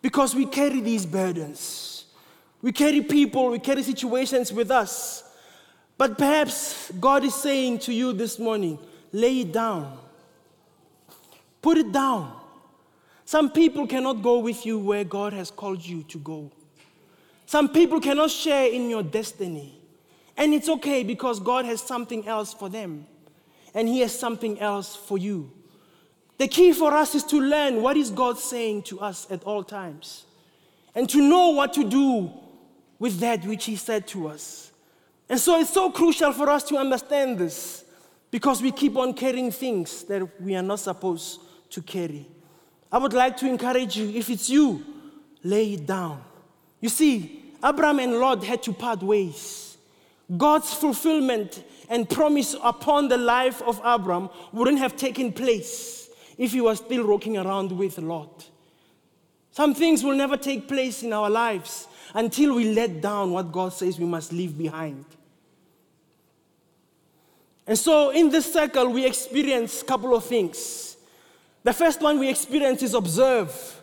because 0.00 0.34
we 0.34 0.46
carry 0.46 0.80
these 0.80 1.04
burdens. 1.04 2.06
We 2.62 2.72
carry 2.72 3.02
people, 3.02 3.50
we 3.50 3.58
carry 3.58 3.82
situations 3.82 4.52
with 4.52 4.70
us 4.70 5.24
but 5.98 6.16
perhaps 6.16 6.92
God 6.92 7.24
is 7.24 7.34
saying 7.34 7.80
to 7.80 7.92
you 7.92 8.12
this 8.12 8.38
morning 8.38 8.78
lay 9.12 9.40
it 9.40 9.52
down, 9.52 9.98
put 11.60 11.76
it 11.76 11.90
down. 11.90 12.37
Some 13.28 13.50
people 13.50 13.86
cannot 13.86 14.22
go 14.22 14.38
with 14.38 14.64
you 14.64 14.78
where 14.78 15.04
God 15.04 15.34
has 15.34 15.50
called 15.50 15.84
you 15.84 16.02
to 16.04 16.18
go. 16.18 16.50
Some 17.44 17.68
people 17.68 18.00
cannot 18.00 18.30
share 18.30 18.72
in 18.72 18.88
your 18.88 19.02
destiny. 19.02 19.78
And 20.34 20.54
it's 20.54 20.66
okay 20.70 21.02
because 21.04 21.38
God 21.38 21.66
has 21.66 21.82
something 21.82 22.26
else 22.26 22.54
for 22.54 22.70
them. 22.70 23.06
And 23.74 23.86
He 23.86 24.00
has 24.00 24.18
something 24.18 24.58
else 24.58 24.96
for 24.96 25.18
you. 25.18 25.52
The 26.38 26.48
key 26.48 26.72
for 26.72 26.94
us 26.94 27.14
is 27.14 27.22
to 27.24 27.38
learn 27.38 27.82
what 27.82 27.98
is 27.98 28.10
God 28.10 28.38
saying 28.38 28.84
to 28.84 29.00
us 29.00 29.26
at 29.30 29.44
all 29.44 29.62
times. 29.62 30.24
And 30.94 31.06
to 31.10 31.20
know 31.20 31.50
what 31.50 31.74
to 31.74 31.84
do 31.84 32.32
with 32.98 33.20
that 33.20 33.44
which 33.44 33.66
He 33.66 33.76
said 33.76 34.06
to 34.06 34.28
us. 34.28 34.72
And 35.28 35.38
so 35.38 35.60
it's 35.60 35.74
so 35.74 35.90
crucial 35.90 36.32
for 36.32 36.48
us 36.48 36.64
to 36.70 36.78
understand 36.78 37.36
this 37.36 37.84
because 38.30 38.62
we 38.62 38.72
keep 38.72 38.96
on 38.96 39.12
carrying 39.12 39.50
things 39.50 40.04
that 40.04 40.40
we 40.40 40.56
are 40.56 40.62
not 40.62 40.80
supposed 40.80 41.42
to 41.68 41.82
carry. 41.82 42.26
I 42.90 42.98
would 42.98 43.12
like 43.12 43.36
to 43.38 43.46
encourage 43.46 43.96
you 43.96 44.08
if 44.08 44.30
it's 44.30 44.48
you, 44.48 44.84
lay 45.42 45.74
it 45.74 45.86
down. 45.86 46.22
You 46.80 46.88
see, 46.88 47.42
Abraham 47.64 47.98
and 47.98 48.18
Lot 48.18 48.44
had 48.44 48.62
to 48.64 48.72
part 48.72 49.02
ways. 49.02 49.76
God's 50.36 50.72
fulfillment 50.72 51.64
and 51.88 52.08
promise 52.08 52.54
upon 52.62 53.08
the 53.08 53.16
life 53.16 53.62
of 53.62 53.78
Abraham 53.84 54.28
wouldn't 54.52 54.78
have 54.78 54.96
taken 54.96 55.32
place 55.32 56.08
if 56.36 56.52
he 56.52 56.60
was 56.60 56.78
still 56.78 57.06
walking 57.06 57.36
around 57.36 57.72
with 57.72 57.98
Lot. 57.98 58.48
Some 59.50 59.74
things 59.74 60.04
will 60.04 60.14
never 60.14 60.36
take 60.36 60.68
place 60.68 61.02
in 61.02 61.12
our 61.12 61.28
lives 61.28 61.88
until 62.14 62.54
we 62.54 62.72
let 62.72 63.00
down 63.00 63.32
what 63.32 63.50
God 63.50 63.72
says 63.72 63.98
we 63.98 64.04
must 64.04 64.32
leave 64.32 64.56
behind. 64.56 65.04
And 67.66 67.78
so 67.78 68.10
in 68.10 68.30
this 68.30 68.50
circle, 68.50 68.88
we 68.88 69.04
experience 69.04 69.82
a 69.82 69.84
couple 69.84 70.14
of 70.14 70.24
things. 70.24 70.87
The 71.62 71.72
first 71.72 72.00
one 72.00 72.18
we 72.18 72.28
experience 72.28 72.82
is 72.82 72.94
observe. 72.94 73.82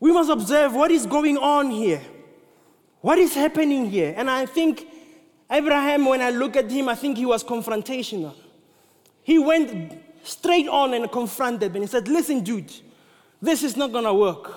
We 0.00 0.12
must 0.12 0.30
observe 0.30 0.74
what 0.74 0.90
is 0.90 1.06
going 1.06 1.36
on 1.36 1.70
here. 1.70 2.00
What 3.00 3.18
is 3.18 3.34
happening 3.34 3.90
here? 3.90 4.14
And 4.16 4.30
I 4.30 4.46
think 4.46 4.86
Abraham, 5.50 6.06
when 6.06 6.20
I 6.20 6.30
look 6.30 6.56
at 6.56 6.70
him, 6.70 6.88
I 6.88 6.94
think 6.94 7.18
he 7.18 7.26
was 7.26 7.44
confrontational. 7.44 8.34
He 9.22 9.38
went 9.38 10.00
straight 10.22 10.68
on 10.68 10.94
and 10.94 11.10
confronted 11.10 11.74
and 11.74 11.84
he 11.84 11.88
said, 11.88 12.08
Listen, 12.08 12.42
dude, 12.42 12.72
this 13.40 13.62
is 13.62 13.76
not 13.76 13.92
gonna 13.92 14.14
work. 14.14 14.52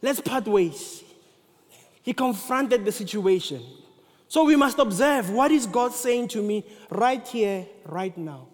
Let's 0.00 0.20
part 0.20 0.46
ways. 0.46 1.02
He 2.02 2.12
confronted 2.12 2.84
the 2.84 2.92
situation. 2.92 3.62
So 4.28 4.44
we 4.44 4.56
must 4.56 4.78
observe 4.78 5.30
what 5.30 5.50
is 5.50 5.66
God 5.66 5.92
saying 5.92 6.28
to 6.28 6.42
me 6.42 6.64
right 6.90 7.26
here, 7.26 7.66
right 7.84 8.16
now. 8.16 8.48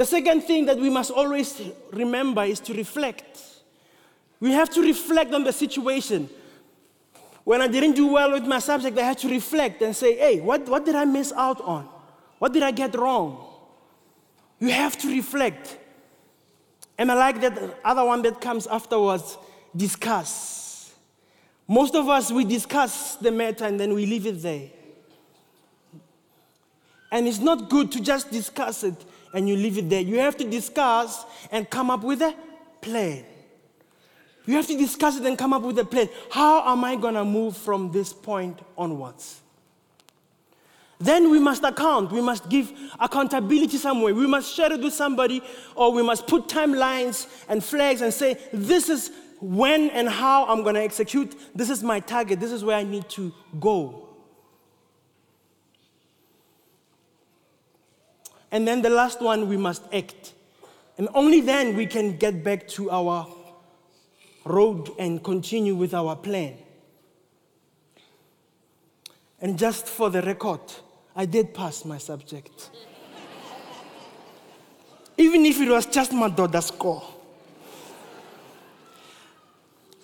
The 0.00 0.06
second 0.06 0.44
thing 0.44 0.64
that 0.64 0.78
we 0.78 0.88
must 0.88 1.10
always 1.10 1.60
remember 1.92 2.42
is 2.44 2.58
to 2.60 2.72
reflect. 2.72 3.38
We 4.40 4.50
have 4.52 4.70
to 4.70 4.80
reflect 4.80 5.34
on 5.34 5.44
the 5.44 5.52
situation. 5.52 6.30
When 7.44 7.60
I 7.60 7.68
didn't 7.68 7.96
do 7.96 8.06
well 8.06 8.32
with 8.32 8.44
my 8.44 8.60
subject, 8.60 8.96
I 8.96 9.02
had 9.02 9.18
to 9.18 9.28
reflect 9.28 9.82
and 9.82 9.94
say, 9.94 10.16
hey, 10.16 10.40
what, 10.40 10.66
what 10.70 10.86
did 10.86 10.94
I 10.94 11.04
miss 11.04 11.34
out 11.34 11.60
on? 11.60 11.86
What 12.38 12.54
did 12.54 12.62
I 12.62 12.70
get 12.70 12.94
wrong? 12.94 13.44
You 14.58 14.70
have 14.70 14.96
to 15.00 15.08
reflect. 15.08 15.76
And 16.96 17.12
I 17.12 17.14
like 17.14 17.42
that 17.42 17.78
other 17.84 18.06
one 18.06 18.22
that 18.22 18.40
comes 18.40 18.66
afterwards 18.68 19.36
discuss. 19.76 20.94
Most 21.68 21.94
of 21.94 22.08
us, 22.08 22.32
we 22.32 22.46
discuss 22.46 23.16
the 23.16 23.32
matter 23.32 23.66
and 23.66 23.78
then 23.78 23.92
we 23.92 24.06
leave 24.06 24.24
it 24.24 24.40
there. 24.40 24.70
And 27.12 27.28
it's 27.28 27.40
not 27.40 27.68
good 27.68 27.92
to 27.92 28.00
just 28.00 28.30
discuss 28.30 28.82
it 28.82 28.96
and 29.32 29.48
you 29.48 29.56
leave 29.56 29.78
it 29.78 29.88
there. 29.88 30.00
You 30.00 30.18
have 30.18 30.36
to 30.38 30.44
discuss 30.44 31.24
and 31.50 31.68
come 31.68 31.90
up 31.90 32.02
with 32.02 32.22
a 32.22 32.34
plan. 32.80 33.24
You 34.46 34.56
have 34.56 34.66
to 34.66 34.76
discuss 34.76 35.18
it 35.18 35.26
and 35.26 35.38
come 35.38 35.52
up 35.52 35.62
with 35.62 35.78
a 35.78 35.84
plan. 35.84 36.08
How 36.30 36.72
am 36.72 36.84
I 36.84 36.96
going 36.96 37.14
to 37.14 37.24
move 37.24 37.56
from 37.56 37.92
this 37.92 38.12
point 38.12 38.58
onwards? 38.76 39.40
Then 40.98 41.30
we 41.30 41.38
must 41.38 41.64
account. 41.64 42.12
We 42.12 42.20
must 42.20 42.48
give 42.48 42.72
accountability 42.98 43.78
somewhere. 43.78 44.14
We 44.14 44.26
must 44.26 44.54
share 44.54 44.70
it 44.72 44.80
with 44.80 44.92
somebody, 44.92 45.42
or 45.74 45.92
we 45.92 46.02
must 46.02 46.26
put 46.26 46.46
timelines 46.46 47.26
and 47.48 47.64
flags 47.64 48.02
and 48.02 48.12
say, 48.12 48.36
This 48.52 48.90
is 48.90 49.10
when 49.40 49.88
and 49.90 50.08
how 50.08 50.44
I'm 50.44 50.62
going 50.62 50.74
to 50.74 50.82
execute. 50.82 51.34
This 51.54 51.70
is 51.70 51.82
my 51.82 52.00
target. 52.00 52.38
This 52.38 52.52
is 52.52 52.62
where 52.62 52.76
I 52.76 52.82
need 52.82 53.08
to 53.10 53.32
go. 53.58 54.09
And 58.52 58.66
then 58.66 58.82
the 58.82 58.90
last 58.90 59.20
one, 59.20 59.48
we 59.48 59.56
must 59.56 59.82
act. 59.92 60.34
And 60.98 61.08
only 61.14 61.40
then 61.40 61.76
we 61.76 61.86
can 61.86 62.16
get 62.16 62.42
back 62.42 62.68
to 62.68 62.90
our 62.90 63.26
road 64.44 64.90
and 64.98 65.22
continue 65.22 65.74
with 65.74 65.94
our 65.94 66.16
plan. 66.16 66.56
And 69.40 69.58
just 69.58 69.86
for 69.86 70.10
the 70.10 70.20
record, 70.22 70.60
I 71.16 71.24
did 71.24 71.54
pass 71.54 71.84
my 71.84 71.98
subject. 71.98 72.70
Even 75.16 75.46
if 75.46 75.60
it 75.60 75.68
was 75.68 75.86
just 75.86 76.12
my 76.12 76.28
daughter's 76.28 76.66
score. 76.66 77.02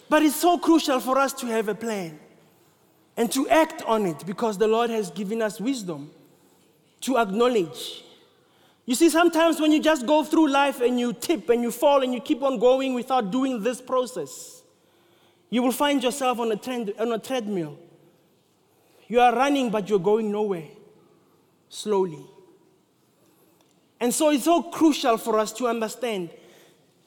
But 0.08 0.22
it's 0.22 0.36
so 0.36 0.56
crucial 0.58 1.00
for 1.00 1.18
us 1.18 1.32
to 1.34 1.46
have 1.46 1.68
a 1.68 1.74
plan 1.74 2.18
and 3.16 3.30
to 3.32 3.48
act 3.48 3.82
on 3.82 4.06
it 4.06 4.24
because 4.24 4.56
the 4.56 4.68
Lord 4.68 4.90
has 4.90 5.10
given 5.10 5.42
us 5.42 5.60
wisdom 5.60 6.10
to 7.00 7.18
acknowledge 7.18 8.04
you 8.86 8.94
see, 8.94 9.10
sometimes 9.10 9.60
when 9.60 9.72
you 9.72 9.82
just 9.82 10.06
go 10.06 10.22
through 10.22 10.48
life 10.48 10.80
and 10.80 10.98
you 10.98 11.12
tip 11.12 11.48
and 11.48 11.60
you 11.60 11.72
fall 11.72 12.02
and 12.04 12.14
you 12.14 12.20
keep 12.20 12.42
on 12.42 12.60
going 12.60 12.94
without 12.94 13.32
doing 13.32 13.60
this 13.60 13.80
process, 13.80 14.62
you 15.50 15.60
will 15.60 15.72
find 15.72 16.02
yourself 16.02 16.38
on 16.38 16.52
a, 16.52 16.56
trend, 16.56 16.94
on 16.98 17.10
a 17.10 17.18
treadmill. 17.18 17.76
You 19.08 19.20
are 19.20 19.34
running, 19.34 19.70
but 19.70 19.88
you're 19.88 19.98
going 19.98 20.30
nowhere, 20.30 20.68
slowly. 21.68 22.24
And 24.00 24.14
so 24.14 24.30
it's 24.30 24.44
so 24.44 24.62
crucial 24.62 25.18
for 25.18 25.38
us 25.38 25.52
to 25.54 25.66
understand 25.66 26.30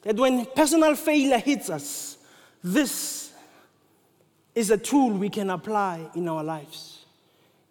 that 0.01 0.17
when 0.17 0.45
personal 0.48 0.95
failure 0.95 1.38
hits 1.38 1.69
us, 1.69 2.17
this 2.62 3.31
is 4.53 4.69
a 4.69 4.77
tool 4.77 5.12
we 5.12 5.29
can 5.29 5.50
apply 5.50 6.09
in 6.13 6.27
our 6.27 6.43
lives. 6.43 7.05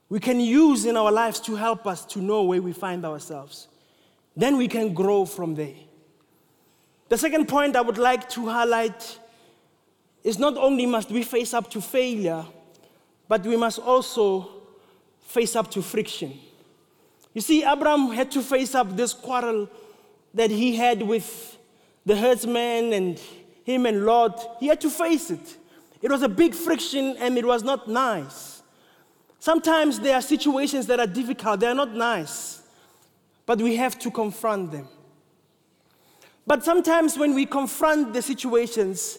We 0.08 0.20
can 0.20 0.40
use 0.40 0.86
in 0.86 0.96
our 0.96 1.12
lives 1.12 1.40
to 1.40 1.56
help 1.56 1.86
us 1.86 2.06
to 2.06 2.20
know 2.20 2.44
where 2.44 2.62
we 2.62 2.72
find 2.72 3.04
ourselves. 3.04 3.68
Then 4.38 4.56
we 4.56 4.68
can 4.68 4.94
grow 4.94 5.24
from 5.24 5.56
there. 5.56 5.74
The 7.08 7.18
second 7.18 7.48
point 7.48 7.74
I 7.74 7.80
would 7.80 7.98
like 7.98 8.28
to 8.30 8.46
highlight 8.46 9.18
is 10.22 10.38
not 10.38 10.56
only 10.56 10.86
must 10.86 11.10
we 11.10 11.24
face 11.24 11.52
up 11.52 11.68
to 11.70 11.80
failure, 11.80 12.44
but 13.26 13.42
we 13.42 13.56
must 13.56 13.80
also 13.80 14.48
face 15.22 15.56
up 15.56 15.72
to 15.72 15.82
friction. 15.82 16.38
You 17.34 17.40
see, 17.40 17.64
Abraham 17.64 18.12
had 18.12 18.30
to 18.30 18.40
face 18.40 18.76
up 18.76 18.96
this 18.96 19.12
quarrel 19.12 19.68
that 20.34 20.52
he 20.52 20.76
had 20.76 21.02
with 21.02 21.58
the 22.06 22.14
herdsman 22.14 22.92
and 22.92 23.20
him 23.64 23.86
and 23.86 24.06
Lot. 24.06 24.58
He 24.60 24.68
had 24.68 24.80
to 24.82 24.90
face 24.90 25.32
it. 25.32 25.56
It 26.00 26.12
was 26.12 26.22
a 26.22 26.28
big 26.28 26.54
friction 26.54 27.16
and 27.18 27.36
it 27.36 27.44
was 27.44 27.64
not 27.64 27.88
nice. 27.88 28.62
Sometimes 29.40 29.98
there 29.98 30.14
are 30.14 30.22
situations 30.22 30.86
that 30.86 31.00
are 31.00 31.08
difficult, 31.08 31.58
they 31.58 31.66
are 31.66 31.74
not 31.74 31.92
nice 31.92 32.58
but 33.48 33.62
we 33.62 33.76
have 33.76 33.98
to 33.98 34.10
confront 34.10 34.70
them. 34.72 34.86
But 36.46 36.62
sometimes 36.62 37.16
when 37.16 37.34
we 37.34 37.46
confront 37.46 38.12
the 38.12 38.20
situations, 38.20 39.18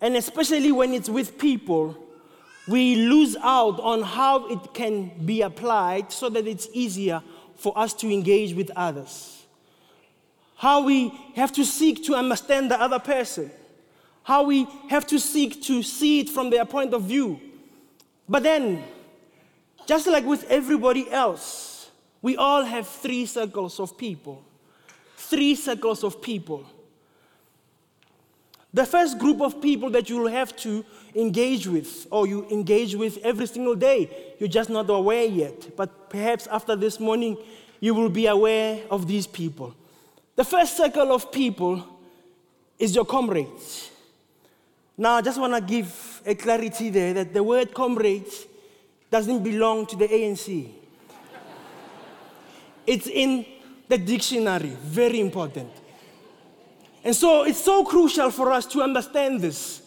and 0.00 0.16
especially 0.16 0.72
when 0.72 0.92
it's 0.92 1.08
with 1.08 1.38
people, 1.38 1.96
we 2.66 2.96
lose 2.96 3.36
out 3.36 3.78
on 3.78 4.02
how 4.02 4.48
it 4.48 4.74
can 4.74 5.12
be 5.24 5.42
applied 5.42 6.10
so 6.10 6.28
that 6.30 6.48
it's 6.48 6.68
easier 6.72 7.22
for 7.54 7.78
us 7.78 7.94
to 7.94 8.12
engage 8.12 8.54
with 8.54 8.72
others. 8.74 9.46
How 10.56 10.82
we 10.82 11.10
have 11.36 11.52
to 11.52 11.64
seek 11.64 12.04
to 12.06 12.16
understand 12.16 12.72
the 12.72 12.80
other 12.80 12.98
person. 12.98 13.52
How 14.24 14.42
we 14.42 14.66
have 14.88 15.06
to 15.06 15.20
seek 15.20 15.62
to 15.62 15.84
see 15.84 16.18
it 16.18 16.28
from 16.28 16.50
their 16.50 16.64
point 16.64 16.92
of 16.92 17.02
view. 17.02 17.40
But 18.28 18.42
then, 18.42 18.82
just 19.86 20.08
like 20.08 20.24
with 20.24 20.42
everybody 20.50 21.08
else, 21.08 21.69
we 22.22 22.36
all 22.36 22.64
have 22.64 22.86
three 22.86 23.26
circles 23.26 23.80
of 23.80 23.96
people. 23.96 24.42
Three 25.16 25.54
circles 25.54 26.04
of 26.04 26.20
people. 26.20 26.64
The 28.72 28.86
first 28.86 29.18
group 29.18 29.40
of 29.40 29.60
people 29.60 29.90
that 29.90 30.08
you 30.08 30.18
will 30.18 30.30
have 30.30 30.56
to 30.58 30.84
engage 31.14 31.66
with, 31.66 32.06
or 32.10 32.26
you 32.26 32.46
engage 32.50 32.94
with 32.94 33.18
every 33.24 33.46
single 33.46 33.74
day, 33.74 34.34
you're 34.38 34.48
just 34.48 34.70
not 34.70 34.88
aware 34.88 35.24
yet. 35.24 35.76
But 35.76 36.08
perhaps 36.08 36.46
after 36.46 36.76
this 36.76 37.00
morning, 37.00 37.36
you 37.80 37.94
will 37.94 38.10
be 38.10 38.26
aware 38.26 38.80
of 38.90 39.08
these 39.08 39.26
people. 39.26 39.74
The 40.36 40.44
first 40.44 40.76
circle 40.76 41.12
of 41.12 41.32
people 41.32 41.84
is 42.78 42.94
your 42.94 43.04
comrades. 43.04 43.90
Now, 44.96 45.14
I 45.14 45.22
just 45.22 45.40
want 45.40 45.54
to 45.54 45.60
give 45.60 46.22
a 46.24 46.34
clarity 46.34 46.90
there 46.90 47.12
that 47.14 47.34
the 47.34 47.42
word 47.42 47.74
comrades 47.74 48.46
doesn't 49.10 49.42
belong 49.42 49.86
to 49.86 49.96
the 49.96 50.06
ANC. 50.06 50.79
It's 52.86 53.06
in 53.06 53.46
the 53.88 53.98
dictionary, 53.98 54.76
very 54.82 55.20
important. 55.20 55.70
And 57.02 57.14
so 57.14 57.44
it's 57.44 57.62
so 57.62 57.84
crucial 57.84 58.30
for 58.30 58.52
us 58.52 58.66
to 58.66 58.82
understand 58.82 59.40
this 59.40 59.82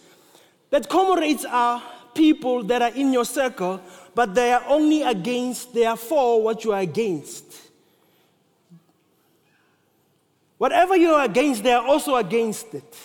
that 0.69 0.89
comrades 0.89 1.45
are 1.45 1.81
people 2.15 2.63
that 2.63 2.81
are 2.81 2.95
in 2.95 3.13
your 3.13 3.25
circle, 3.25 3.79
but 4.15 4.33
they 4.33 4.51
are 4.51 4.63
only 4.67 5.03
against, 5.03 5.73
they 5.73 5.85
are 5.85 5.97
for 5.97 6.41
what 6.41 6.63
you 6.63 6.71
are 6.71 6.79
against. 6.79 7.45
Whatever 10.57 10.95
you 10.95 11.11
are 11.11 11.25
against, 11.25 11.63
they 11.63 11.73
are 11.73 11.85
also 11.85 12.15
against 12.15 12.73
it. 12.73 12.97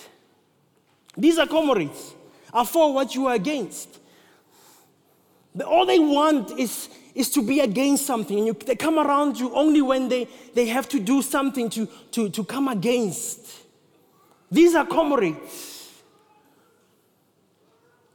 These 1.17 1.37
are 1.37 1.47
comrades, 1.47 2.13
are 2.53 2.65
for 2.65 2.93
what 2.93 3.13
you 3.13 3.27
are 3.27 3.35
against. 3.35 3.99
All 5.65 5.85
they 5.85 5.99
want 5.99 6.57
is 6.57 6.89
is 7.15 7.29
to 7.31 7.41
be 7.41 7.59
against 7.59 8.05
something. 8.05 8.37
And 8.37 8.47
you, 8.47 8.53
they 8.53 8.75
come 8.75 8.97
around 8.97 9.39
you 9.39 9.53
only 9.53 9.81
when 9.81 10.09
they, 10.09 10.27
they 10.53 10.67
have 10.67 10.87
to 10.89 10.99
do 10.99 11.21
something 11.21 11.69
to, 11.71 11.87
to, 12.11 12.29
to 12.29 12.43
come 12.43 12.67
against. 12.67 13.47
These 14.51 14.75
are 14.75 14.85
comrades. 14.85 15.89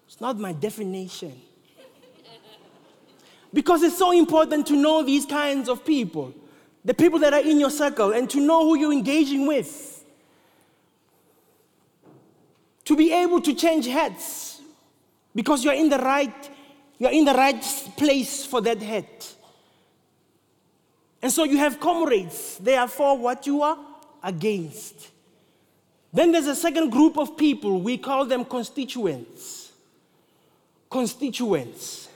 It's 0.07 0.21
not 0.21 0.39
my 0.39 0.53
definition. 0.53 1.41
Because 3.53 3.83
it's 3.83 3.99
so 3.99 4.11
important 4.13 4.67
to 4.67 4.77
know 4.77 5.03
these 5.05 5.27
kinds 5.27 5.69
of 5.69 5.85
people, 5.85 6.35
the 6.85 6.95
people 6.95 7.21
that 7.21 7.33
are 7.33 7.41
in 7.41 7.61
your 7.61 7.71
circle, 7.71 8.13
and 8.13 8.29
to 8.31 8.41
know 8.41 8.65
who 8.65 8.77
you're 8.77 8.93
engaging 8.93 9.47
with. 9.47 10.05
To 12.85 12.97
be 12.97 13.13
able 13.13 13.41
to 13.41 13.55
change 13.55 13.87
heads 13.87 14.61
because 15.35 15.65
you're 15.65 15.75
in 15.75 15.89
the 15.89 15.99
right 15.99 16.51
you're 16.99 17.13
in 17.13 17.25
the 17.25 17.35
right 17.35 17.63
place 17.97 18.45
for 18.45 18.61
that 18.63 18.81
head. 18.81 19.07
And 21.23 21.33
so 21.33 21.45
you 21.45 21.57
have 21.57 21.81
comrades. 21.81 22.59
They 22.59 22.77
are 22.77 22.89
for 22.89 23.17
what 23.17 23.47
you 23.47 23.63
are 23.63 23.79
against. 24.23 25.11
Then 26.13 26.33
there's 26.33 26.47
a 26.47 26.55
second 26.55 26.91
group 26.91 27.19
of 27.19 27.37
people. 27.37 27.81
We 27.81 27.99
call 27.99 28.25
them 28.25 28.45
constituents. 28.45 29.73
Constituents. 30.91 32.09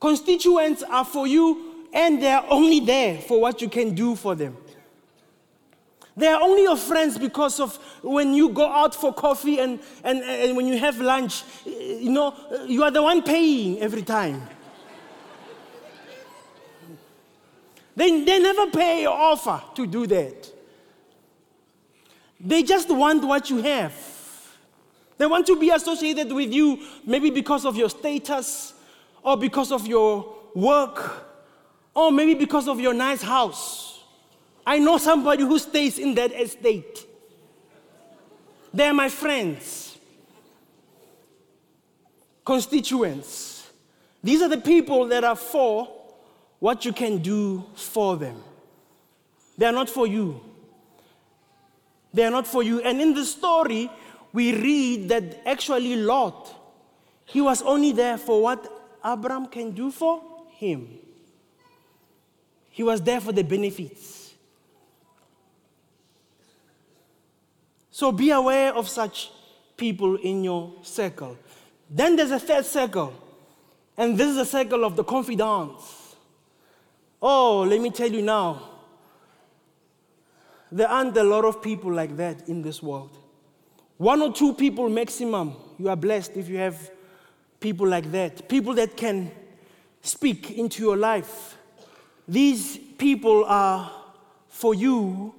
Constituents 0.00 0.82
are 0.82 1.04
for 1.04 1.26
you, 1.26 1.86
and 1.92 2.20
they 2.20 2.32
are 2.32 2.44
only 2.48 2.80
there 2.80 3.18
for 3.18 3.40
what 3.40 3.62
you 3.62 3.68
can 3.68 3.94
do 3.94 4.16
for 4.16 4.34
them. 4.34 4.56
They 6.16 6.26
are 6.26 6.42
only 6.42 6.62
your 6.62 6.76
friends 6.76 7.18
because 7.18 7.58
of 7.58 7.76
when 8.02 8.34
you 8.34 8.50
go 8.50 8.66
out 8.70 8.94
for 8.94 9.14
coffee 9.14 9.58
and, 9.60 9.80
and, 10.04 10.20
and 10.22 10.56
when 10.56 10.66
you 10.66 10.78
have 10.78 10.98
lunch, 10.98 11.42
you 11.64 12.10
know, 12.10 12.34
you 12.66 12.82
are 12.82 12.90
the 12.90 13.02
one 13.02 13.22
paying 13.22 13.80
every 13.80 14.02
time. 14.02 14.42
They, 17.96 18.24
they 18.24 18.38
never 18.38 18.70
pay 18.70 19.06
or 19.06 19.14
offer 19.14 19.62
to 19.74 19.86
do 19.86 20.06
that. 20.06 20.50
They 22.40 22.62
just 22.62 22.90
want 22.90 23.24
what 23.24 23.48
you 23.50 23.58
have. 23.58 23.94
They 25.16 25.26
want 25.26 25.46
to 25.46 25.58
be 25.58 25.70
associated 25.70 26.32
with 26.32 26.52
you, 26.52 26.80
maybe 27.06 27.30
because 27.30 27.64
of 27.64 27.76
your 27.76 27.88
status, 27.88 28.74
or 29.22 29.36
because 29.36 29.70
of 29.70 29.86
your 29.86 30.34
work, 30.54 31.26
or 31.94 32.10
maybe 32.10 32.34
because 32.34 32.66
of 32.66 32.80
your 32.80 32.92
nice 32.92 33.22
house. 33.22 33.91
I 34.66 34.78
know 34.78 34.98
somebody 34.98 35.42
who 35.42 35.58
stays 35.58 35.98
in 35.98 36.14
that 36.14 36.32
estate. 36.32 37.06
They're 38.72 38.94
my 38.94 39.08
friends, 39.08 39.98
constituents. 42.44 43.70
These 44.22 44.40
are 44.42 44.48
the 44.48 44.60
people 44.60 45.06
that 45.08 45.24
are 45.24 45.36
for 45.36 45.88
what 46.58 46.84
you 46.84 46.92
can 46.92 47.18
do 47.18 47.64
for 47.74 48.16
them. 48.16 48.42
They 49.58 49.66
are 49.66 49.72
not 49.72 49.90
for 49.90 50.06
you. 50.06 50.40
They 52.14 52.24
are 52.24 52.30
not 52.30 52.46
for 52.46 52.62
you. 52.62 52.80
And 52.80 53.00
in 53.00 53.14
the 53.14 53.24
story, 53.24 53.90
we 54.32 54.54
read 54.54 55.08
that 55.08 55.46
actually 55.46 55.96
Lot, 55.96 56.54
he 57.24 57.40
was 57.40 57.62
only 57.62 57.92
there 57.92 58.16
for 58.16 58.40
what 58.42 58.98
Abram 59.02 59.46
can 59.46 59.72
do 59.72 59.90
for 59.90 60.22
him. 60.50 60.88
He 62.70 62.82
was 62.82 63.02
there 63.02 63.20
for 63.20 63.32
the 63.32 63.42
benefits. 63.42 64.21
So 67.92 68.10
be 68.10 68.30
aware 68.30 68.74
of 68.74 68.88
such 68.88 69.30
people 69.76 70.16
in 70.16 70.42
your 70.42 70.72
circle. 70.82 71.36
Then 71.90 72.16
there's 72.16 72.30
a 72.30 72.40
third 72.40 72.64
circle, 72.64 73.12
and 73.98 74.16
this 74.16 74.28
is 74.28 74.38
a 74.38 74.46
circle 74.46 74.84
of 74.84 74.96
the 74.96 75.04
confidants. 75.04 76.16
Oh, 77.20 77.60
let 77.60 77.80
me 77.82 77.90
tell 77.90 78.10
you 78.10 78.22
now, 78.22 78.62
there 80.72 80.88
aren't 80.88 81.14
a 81.18 81.22
lot 81.22 81.44
of 81.44 81.62
people 81.62 81.92
like 81.92 82.16
that 82.16 82.48
in 82.48 82.62
this 82.62 82.82
world. 82.82 83.16
One 83.98 84.22
or 84.22 84.32
two 84.32 84.54
people 84.54 84.88
maximum. 84.88 85.54
You 85.78 85.90
are 85.90 85.96
blessed 85.96 86.32
if 86.36 86.48
you 86.48 86.56
have 86.56 86.90
people 87.60 87.86
like 87.86 88.10
that. 88.12 88.48
People 88.48 88.72
that 88.74 88.96
can 88.96 89.30
speak 90.00 90.52
into 90.52 90.82
your 90.82 90.96
life. 90.96 91.58
These 92.26 92.78
people 92.96 93.44
are 93.44 93.92
for 94.48 94.74
you 94.74 95.34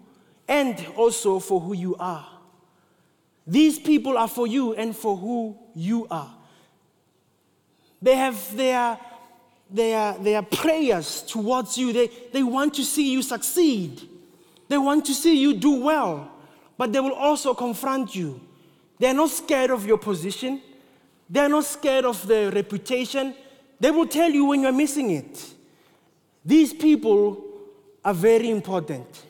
and 0.48 0.86
also 0.96 1.40
for 1.40 1.60
who 1.60 1.74
you 1.74 1.96
are. 2.00 2.30
These 3.46 3.80
people 3.80 4.18
are 4.18 4.28
for 4.28 4.48
you 4.48 4.74
and 4.74 4.96
for 4.96 5.18
who 5.18 5.58
you 5.76 6.08
are. 6.10 6.34
They 8.02 8.16
have 8.16 8.56
their, 8.56 8.98
their, 9.70 10.14
their 10.18 10.42
prayers 10.42 11.24
towards 11.24 11.78
you. 11.78 11.94
They, 11.94 12.10
they 12.32 12.44
want 12.44 12.74
to 12.76 12.84
see 12.84 13.12
you 13.12 13.22
succeed. 13.22 14.02
They 14.68 14.78
want 14.78 15.06
to 15.06 15.14
see 15.14 15.40
you 15.40 15.54
do 15.54 15.82
well, 15.82 16.32
but 16.78 16.92
they 16.92 17.00
will 17.00 17.14
also 17.14 17.54
confront 17.54 18.16
you. 18.16 18.42
They're 19.00 19.14
not 19.14 19.30
scared 19.30 19.72
of 19.72 19.86
your 19.86 19.98
position, 19.98 20.62
they're 21.30 21.50
not 21.50 21.66
scared 21.66 22.06
of 22.06 22.26
the 22.28 22.52
reputation. 22.54 23.36
They 23.80 23.92
will 23.92 24.08
tell 24.08 24.30
you 24.30 24.46
when 24.46 24.62
you're 24.62 24.72
missing 24.72 25.12
it. 25.12 25.54
These 26.46 26.74
people 26.74 27.44
are 28.06 28.14
very 28.14 28.50
important. 28.50 29.26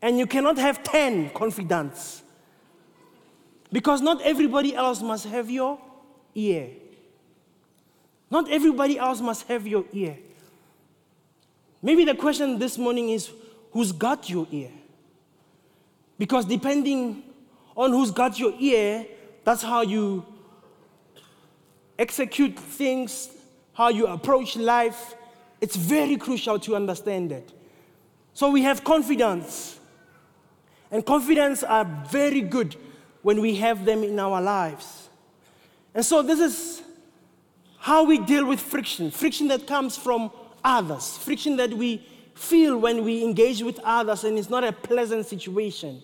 And 0.00 0.18
you 0.18 0.26
cannot 0.26 0.58
have 0.58 0.82
10 0.82 1.30
confidants. 1.30 2.22
Because 3.72 4.00
not 4.00 4.20
everybody 4.22 4.74
else 4.74 5.00
must 5.00 5.26
have 5.26 5.50
your 5.50 5.78
ear. 6.34 6.70
Not 8.30 8.50
everybody 8.50 8.98
else 8.98 9.20
must 9.20 9.46
have 9.48 9.66
your 9.66 9.84
ear. 9.92 10.16
Maybe 11.82 12.04
the 12.04 12.14
question 12.14 12.58
this 12.58 12.76
morning 12.76 13.10
is 13.10 13.30
who's 13.72 13.92
got 13.92 14.28
your 14.28 14.46
ear. 14.50 14.70
Because 16.18 16.44
depending 16.44 17.22
on 17.76 17.92
who's 17.92 18.10
got 18.10 18.38
your 18.38 18.52
ear, 18.58 19.06
that's 19.44 19.62
how 19.62 19.80
you 19.80 20.24
execute 21.98 22.58
things, 22.58 23.30
how 23.72 23.88
you 23.88 24.06
approach 24.06 24.56
life. 24.56 25.14
It's 25.60 25.76
very 25.76 26.16
crucial 26.16 26.58
to 26.60 26.76
understand 26.76 27.30
that. 27.30 27.44
So 28.34 28.50
we 28.50 28.62
have 28.62 28.84
confidants. 28.84 29.78
And 30.90 31.04
confidants 31.04 31.62
are 31.62 31.84
very 32.10 32.40
good 32.40 32.76
when 33.22 33.40
we 33.40 33.56
have 33.56 33.84
them 33.84 34.02
in 34.02 34.18
our 34.18 34.40
lives. 34.40 35.08
And 35.94 36.04
so 36.04 36.22
this 36.22 36.40
is 36.40 36.82
how 37.78 38.04
we 38.04 38.18
deal 38.18 38.44
with 38.44 38.60
friction 38.60 39.10
friction 39.10 39.48
that 39.48 39.66
comes 39.66 39.96
from 39.96 40.30
others, 40.62 41.16
friction 41.18 41.56
that 41.56 41.72
we 41.72 42.06
feel 42.34 42.78
when 42.78 43.04
we 43.04 43.22
engage 43.22 43.62
with 43.62 43.78
others 43.80 44.24
and 44.24 44.38
it's 44.38 44.50
not 44.50 44.64
a 44.64 44.72
pleasant 44.72 45.26
situation 45.26 46.02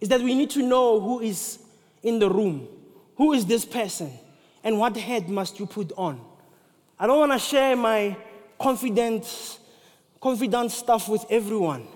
is 0.00 0.08
that 0.08 0.20
we 0.20 0.34
need 0.34 0.50
to 0.50 0.62
know 0.62 1.00
who 1.00 1.20
is 1.20 1.58
in 2.02 2.18
the 2.18 2.28
room. 2.28 2.68
Who 3.16 3.32
is 3.32 3.46
this 3.46 3.64
person? 3.64 4.12
And 4.62 4.78
what 4.78 4.96
head 4.96 5.28
must 5.28 5.58
you 5.58 5.66
put 5.66 5.92
on? 5.96 6.20
I 6.98 7.06
don't 7.06 7.18
want 7.18 7.32
to 7.32 7.38
share 7.38 7.76
my 7.76 8.16
confident, 8.60 9.58
confident 10.20 10.72
stuff 10.72 11.08
with 11.08 11.24
everyone. 11.30 11.86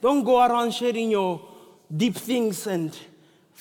Don't 0.00 0.24
go 0.24 0.44
around 0.46 0.72
sharing 0.72 1.10
your 1.10 1.40
deep 1.94 2.14
things 2.14 2.66
and 2.66 2.96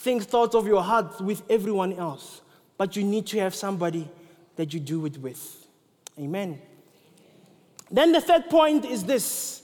things, 0.04 0.26
thoughts 0.26 0.54
of 0.54 0.68
your 0.68 0.84
heart 0.84 1.22
with 1.22 1.42
everyone 1.50 1.94
else. 1.94 2.42
But 2.78 2.96
you 2.96 3.04
need 3.04 3.26
to 3.28 3.40
have 3.40 3.56
somebody 3.56 4.10
that 4.58 4.74
you 4.74 4.80
do 4.80 5.06
it 5.06 5.18
with. 5.18 5.68
Amen. 6.20 6.62
Then 7.90 8.12
the 8.12 8.22
third 8.22 8.50
point 8.50 8.86
is 8.86 9.04
this 9.04 9.64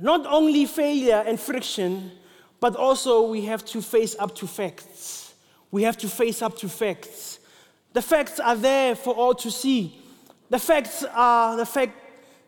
not 0.00 0.26
only 0.26 0.66
failure 0.66 1.24
and 1.26 1.38
friction, 1.38 2.12
but 2.60 2.76
also 2.76 3.22
we 3.22 3.44
have 3.46 3.64
to 3.66 3.82
face 3.82 4.14
up 4.18 4.34
to 4.36 4.46
facts. 4.46 5.34
We 5.70 5.82
have 5.82 5.96
to 5.98 6.08
face 6.08 6.42
up 6.42 6.56
to 6.58 6.68
facts. 6.68 7.38
The 7.92 8.02
facts 8.02 8.40
are 8.40 8.56
there 8.56 8.94
for 8.94 9.14
all 9.14 9.34
to 9.36 9.50
see. 9.50 9.98
The 10.50 10.58
facts 10.58 11.04
are 11.12 11.56
the 11.56 11.66
fact 11.66 11.98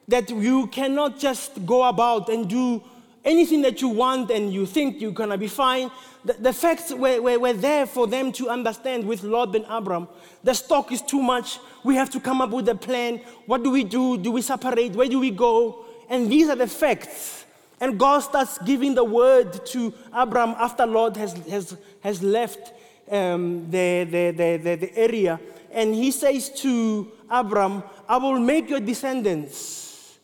that 0.08 0.30
you 0.30 0.66
cannot 0.68 1.18
just 1.18 1.64
go 1.64 1.84
about 1.84 2.28
and 2.28 2.48
do 2.48 2.82
anything 3.24 3.62
that 3.62 3.80
you 3.80 3.88
want 3.88 4.30
and 4.30 4.52
you 4.52 4.66
think 4.66 5.00
you're 5.00 5.12
gonna 5.12 5.38
be 5.38 5.48
fine. 5.48 5.90
The, 6.24 6.34
the 6.34 6.52
facts 6.52 6.92
were, 6.92 7.20
were, 7.20 7.38
were, 7.38 7.52
there 7.52 7.86
for 7.86 8.06
them 8.06 8.32
to 8.32 8.48
understand 8.48 9.06
with 9.06 9.22
Lot 9.22 9.54
and 9.54 9.64
Abram. 9.68 10.08
The 10.42 10.54
stock 10.54 10.92
is 10.92 11.02
too 11.02 11.22
much. 11.22 11.58
We 11.82 11.96
have 11.96 12.10
to 12.10 12.20
come 12.20 12.40
up 12.40 12.50
with 12.50 12.68
a 12.68 12.74
plan. 12.74 13.20
What 13.46 13.62
do 13.62 13.70
we 13.70 13.84
do? 13.84 14.16
Do 14.16 14.30
we 14.32 14.42
separate? 14.42 14.92
Where 14.92 15.08
do 15.08 15.20
we 15.20 15.30
go? 15.30 15.84
And 16.08 16.30
these 16.30 16.48
are 16.48 16.56
the 16.56 16.66
facts. 16.66 17.44
And 17.80 17.98
God 17.98 18.20
starts 18.20 18.58
giving 18.58 18.94
the 18.94 19.04
word 19.04 19.66
to 19.66 19.92
Abram 20.12 20.50
after 20.58 20.86
Lot 20.86 21.16
has, 21.16 21.32
has, 21.48 21.76
has 22.00 22.22
left 22.22 22.72
um, 23.10 23.70
the, 23.70 24.04
the, 24.04 24.30
the, 24.30 24.56
the, 24.56 24.74
the 24.76 24.98
area. 24.98 25.40
And 25.70 25.94
he 25.94 26.10
says 26.10 26.50
to 26.62 27.10
Abram, 27.28 27.82
I 28.08 28.16
will 28.16 28.38
make 28.38 28.70
your 28.70 28.80
descendants 28.80 30.18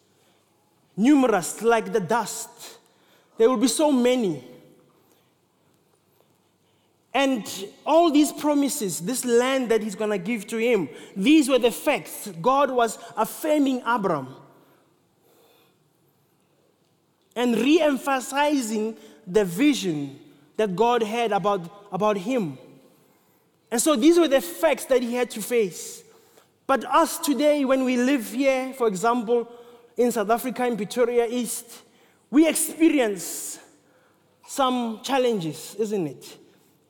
numerous 0.96 1.60
like 1.60 1.92
the 1.92 2.00
dust. 2.00 2.78
There 3.40 3.48
will 3.48 3.57
be 3.57 3.68
so 3.68 3.90
many. 3.90 4.44
And 7.14 7.42
all 7.87 8.11
these 8.11 8.33
promises, 8.33 9.00
this 9.00 9.24
land 9.24 9.70
that 9.70 9.83
he's 9.83 9.94
going 9.94 10.11
to 10.11 10.18
give 10.18 10.46
to 10.48 10.59
him, 10.59 10.90
these 11.16 11.48
were 11.48 11.59
the 11.59 11.70
facts. 11.70 12.31
God 12.42 12.70
was 12.70 12.98
affirming 13.16 13.81
Abram 13.87 14.37
and 17.35 17.57
re 17.57 17.81
emphasizing 17.81 18.94
the 19.26 19.46
vision 19.46 20.20
that 20.59 20.76
God 20.76 21.03
had 21.03 21.33
about, 21.33 21.87
about 21.90 22.18
him. 22.18 22.59
And 23.70 23.81
so 23.81 23.96
these 23.96 24.18
were 24.18 24.29
the 24.29 24.42
facts 24.42 24.85
that 24.85 25.03
he 25.03 25.14
had 25.14 25.31
to 25.31 25.40
face. 25.40 26.05
But 26.66 26.85
us 26.85 27.18
today, 27.18 27.64
when 27.64 27.85
we 27.85 27.96
live 27.96 28.33
here, 28.33 28.74
for 28.74 28.87
example, 28.87 29.50
in 29.96 30.12
South 30.12 30.29
Africa, 30.29 30.66
in 30.66 30.76
Pretoria 30.76 31.26
East, 31.26 31.85
we 32.30 32.48
experience 32.48 33.58
some 34.46 35.00
challenges, 35.02 35.76
isn't 35.78 36.06
it? 36.06 36.36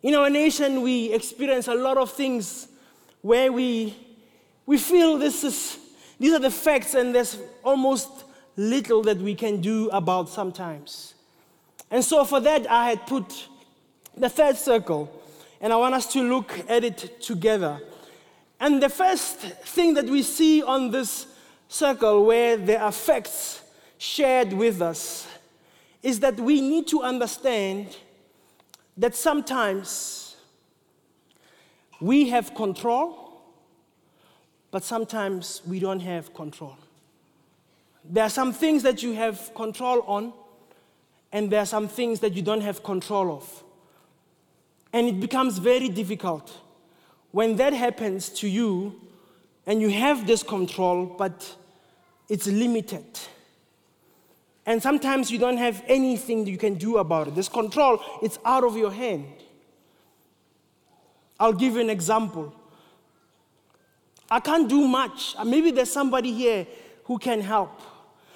In 0.03 0.15
our 0.15 0.31
nation, 0.31 0.83
we 0.83 1.13
experience 1.13 1.69
a 1.69 1.75
lot 1.75 1.99
of 1.99 2.11
things 2.13 2.69
where 3.23 3.53
we, 3.53 3.95
we 4.67 4.79
feel 4.79 5.19
this 5.19 5.45
is, 5.45 5.79
these 6.19 6.33
are 6.33 6.39
the 6.39 6.51
facts 6.51 6.95
and 6.95 7.15
there's 7.15 7.39
almost 7.63 8.25
little 8.57 9.03
that 9.03 9.19
we 9.19 9.35
can 9.35 9.61
do 9.61 9.89
about 9.91 10.29
sometimes. 10.29 11.15
And 11.91 12.05
so 12.05 12.25
for 12.25 12.41
that, 12.41 12.71
I 12.71 12.91
had 12.91 13.07
put 13.07 13.49
the 14.17 14.29
third 14.29 14.57
circle, 14.57 15.11
and 15.61 15.73
I 15.73 15.77
want 15.77 15.95
us 15.95 16.11
to 16.13 16.23
look 16.23 16.59
at 16.69 16.85
it 16.85 17.21
together. 17.21 17.81
And 18.59 18.83
the 18.83 18.89
first 18.89 19.39
thing 19.39 19.95
that 19.95 20.07
we 20.07 20.23
see 20.23 20.63
on 20.63 20.91
this 20.91 21.27
circle, 21.69 22.25
where 22.25 22.57
there 22.57 22.83
are 22.83 22.93
facts 22.93 23.63
shared 24.01 24.55
with 24.55 24.81
us, 24.81 25.29
is 26.03 26.21
that 26.21 26.41
we 26.41 26.63
need 26.63 26.87
to 26.87 27.03
understand 27.03 27.95
that 28.97 29.15
sometimes 29.15 30.37
we 32.01 32.31
have 32.31 32.55
control, 32.55 33.43
but 34.71 34.83
sometimes 34.83 35.61
we 35.67 35.79
don't 35.79 36.01
have 36.01 36.33
control. 36.33 36.79
There 38.03 38.25
are 38.25 38.31
some 38.31 38.55
things 38.55 38.83
that 38.85 39.03
you 39.03 39.13
have 39.13 39.55
control 39.55 40.01
on, 40.07 40.33
and 41.31 41.51
there 41.51 41.61
are 41.61 41.67
some 41.67 41.87
things 41.87 42.21
that 42.21 42.33
you 42.33 42.41
don't 42.41 42.63
have 42.63 42.83
control 42.83 43.31
of. 43.31 43.63
And 44.95 45.09
it 45.09 45.21
becomes 45.21 45.59
very 45.59 45.91
difficult 45.91 46.59
when 47.33 47.57
that 47.57 47.75
happens 47.75 48.31
to 48.31 48.49
you 48.49 48.99
and 49.67 49.83
you 49.83 49.91
have 49.91 50.27
this 50.27 50.43
control, 50.43 51.05
but 51.05 51.55
it's 52.31 52.47
limited. 52.47 53.05
And 54.67 54.83
sometimes 54.83 55.31
you 55.31 55.39
don't 55.39 55.57
have 55.57 55.83
anything 55.87 56.47
you 56.47 56.59
can 56.59 56.75
do 56.75 56.99
about 56.99 57.29
it. 57.29 57.35
This 57.35 57.49
control, 57.49 58.01
it's 58.23 58.39
out 58.45 58.65
of 58.65 58.77
your 58.77 58.93
hand. 58.93 59.27
I'll 61.39 61.55
give 61.55 61.75
you 61.75 61.81
an 61.81 61.91
example. 61.91 62.55
I 64.31 64.41
can't 64.41 64.69
do 64.69 64.87
much. 64.87 65.35
Uh, 65.37 65.45
maybe 65.45 65.71
there's 65.71 65.91
somebody 65.91 66.33
here 66.33 66.67
who 67.05 67.19
can 67.19 67.41
help. 67.41 67.81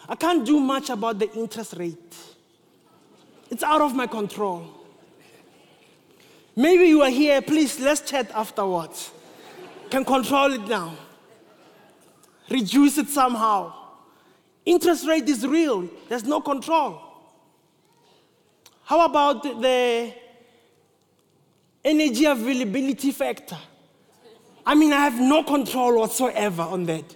I 0.08 0.16
can't 0.16 0.44
do 0.44 0.58
much 0.58 0.90
about 0.90 1.18
the 1.18 1.30
interest 1.34 1.74
rate. 1.78 2.16
It's 3.50 3.62
out 3.62 3.80
of 3.80 3.94
my 3.94 4.06
control. 4.06 4.66
Maybe 6.56 6.84
you 6.84 7.02
are 7.02 7.10
here, 7.10 7.42
please, 7.42 7.78
let's 7.80 8.00
chat 8.00 8.30
afterwards. 8.32 9.10
Can 9.90 10.04
control 10.04 10.52
it 10.52 10.66
now. 10.66 10.94
Reduce 12.48 12.98
it 12.98 13.08
somehow. 13.08 13.72
Interest 14.64 15.06
rate 15.06 15.28
is 15.28 15.46
real, 15.46 15.88
there's 16.08 16.24
no 16.24 16.40
control. 16.40 17.00
How 18.84 19.04
about 19.04 19.42
the 19.42 20.12
energy 21.84 22.24
availability 22.24 23.12
factor? 23.12 23.58
I 24.66 24.74
mean, 24.74 24.92
I 24.92 25.00
have 25.00 25.20
no 25.20 25.42
control 25.42 25.98
whatsoever 26.00 26.62
on 26.62 26.84
that. 26.86 27.14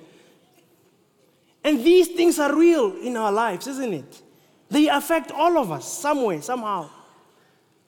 And 1.64 1.84
these 1.84 2.08
things 2.08 2.38
are 2.38 2.54
real 2.54 2.96
in 2.96 3.16
our 3.16 3.32
lives, 3.32 3.66
isn't 3.66 3.92
it? 3.92 4.22
They 4.70 4.88
affect 4.88 5.30
all 5.32 5.58
of 5.58 5.72
us, 5.72 5.90
some 5.90 6.22
way, 6.22 6.40
somehow. 6.40 6.90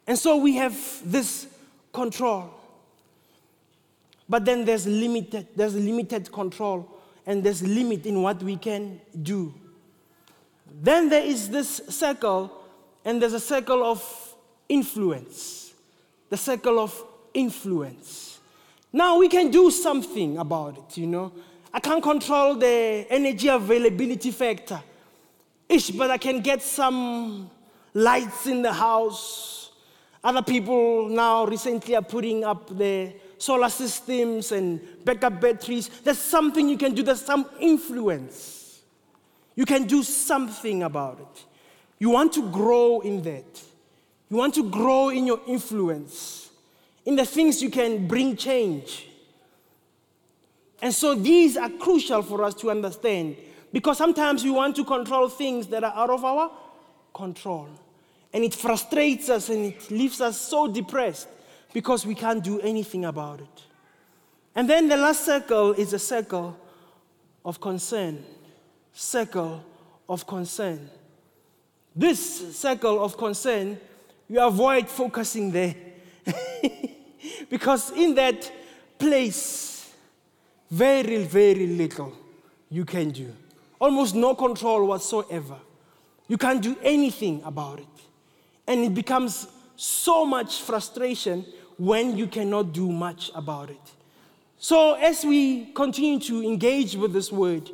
And 0.06 0.18
so 0.18 0.38
we 0.38 0.56
have 0.56 0.76
this 1.04 1.46
control. 1.92 2.54
But 4.28 4.44
then 4.44 4.64
there's 4.64 4.86
limited, 4.86 5.48
there's 5.54 5.74
limited 5.74 6.32
control 6.32 6.99
and 7.26 7.42
there's 7.42 7.62
limit 7.62 8.06
in 8.06 8.22
what 8.22 8.42
we 8.42 8.56
can 8.56 9.00
do. 9.22 9.54
Then 10.82 11.08
there 11.08 11.24
is 11.24 11.48
this 11.48 11.80
circle, 11.88 12.50
and 13.04 13.20
there's 13.20 13.32
a 13.32 13.40
circle 13.40 13.82
of 13.84 14.34
influence. 14.68 15.74
The 16.28 16.36
circle 16.36 16.78
of 16.78 17.04
influence. 17.34 18.38
Now 18.92 19.18
we 19.18 19.28
can 19.28 19.50
do 19.50 19.70
something 19.70 20.38
about 20.38 20.78
it, 20.78 20.98
you 20.98 21.06
know. 21.06 21.32
I 21.72 21.78
can't 21.78 22.02
control 22.02 22.56
the 22.56 23.06
energy 23.08 23.48
availability 23.48 24.30
factor. 24.30 24.80
Ish, 25.68 25.90
but 25.90 26.10
I 26.10 26.18
can 26.18 26.40
get 26.40 26.62
some 26.62 27.48
lights 27.94 28.46
in 28.46 28.62
the 28.62 28.72
house. 28.72 29.70
Other 30.22 30.42
people 30.42 31.08
now 31.08 31.46
recently 31.46 31.94
are 31.94 32.02
putting 32.02 32.44
up 32.44 32.76
the 32.76 33.12
solar 33.40 33.70
systems 33.70 34.52
and 34.52 34.80
backup 35.04 35.40
batteries. 35.40 35.88
There's 35.88 36.18
something 36.18 36.68
you 36.68 36.76
can 36.76 36.94
do, 36.94 37.02
there's 37.02 37.24
some 37.24 37.46
influence. 37.58 38.80
You 39.56 39.64
can 39.64 39.84
do 39.84 40.02
something 40.02 40.82
about 40.82 41.18
it. 41.20 41.44
You 41.98 42.10
want 42.10 42.32
to 42.34 42.50
grow 42.50 43.00
in 43.00 43.22
that. 43.22 43.62
You 44.28 44.36
want 44.36 44.54
to 44.54 44.70
grow 44.70 45.08
in 45.08 45.26
your 45.26 45.40
influence, 45.46 46.50
in 47.04 47.16
the 47.16 47.26
things 47.26 47.60
you 47.60 47.70
can 47.70 48.06
bring 48.06 48.36
change. 48.36 49.08
And 50.80 50.94
so 50.94 51.14
these 51.14 51.56
are 51.56 51.68
crucial 51.68 52.22
for 52.22 52.44
us 52.44 52.54
to 52.56 52.70
understand 52.70 53.36
because 53.72 53.98
sometimes 53.98 54.44
we 54.44 54.50
want 54.50 54.76
to 54.76 54.84
control 54.84 55.28
things 55.28 55.66
that 55.68 55.82
are 55.82 55.92
out 55.94 56.10
of 56.10 56.24
our 56.24 56.50
control. 57.12 57.68
And 58.32 58.44
it 58.44 58.54
frustrates 58.54 59.28
us 59.28 59.48
and 59.48 59.66
it 59.66 59.90
leaves 59.90 60.20
us 60.20 60.40
so 60.40 60.68
depressed 60.68 61.28
because 61.72 62.06
we 62.06 62.14
can't 62.14 62.42
do 62.42 62.60
anything 62.60 63.04
about 63.04 63.40
it. 63.40 63.62
And 64.54 64.68
then 64.68 64.88
the 64.88 64.96
last 64.96 65.24
circle 65.24 65.72
is 65.72 65.92
a 65.92 65.98
circle 65.98 66.56
of 67.44 67.60
concern. 67.60 68.24
Circle 68.92 69.64
of 70.08 70.26
concern. 70.26 70.90
This 71.94 72.56
circle 72.56 73.02
of 73.02 73.16
concern, 73.16 73.78
you 74.28 74.40
avoid 74.40 74.88
focusing 74.88 75.50
there. 75.50 75.74
because 77.48 77.90
in 77.92 78.14
that 78.14 78.50
place, 78.98 79.92
very, 80.70 81.24
very 81.24 81.66
little 81.66 82.12
you 82.68 82.84
can 82.84 83.10
do 83.10 83.32
almost 83.80 84.14
no 84.14 84.34
control 84.34 84.86
whatsoever. 84.86 85.56
You 86.28 86.36
can't 86.36 86.62
do 86.62 86.76
anything 86.82 87.42
about 87.44 87.80
it. 87.80 87.86
And 88.66 88.84
it 88.84 88.94
becomes 88.94 89.48
so 89.74 90.26
much 90.26 90.60
frustration 90.60 91.44
when 91.80 92.14
you 92.14 92.26
cannot 92.26 92.74
do 92.74 92.92
much 92.92 93.30
about 93.34 93.70
it. 93.70 93.80
So, 94.58 94.92
as 94.96 95.24
we 95.24 95.72
continue 95.72 96.20
to 96.20 96.42
engage 96.42 96.94
with 96.94 97.14
this 97.14 97.32
word, 97.32 97.70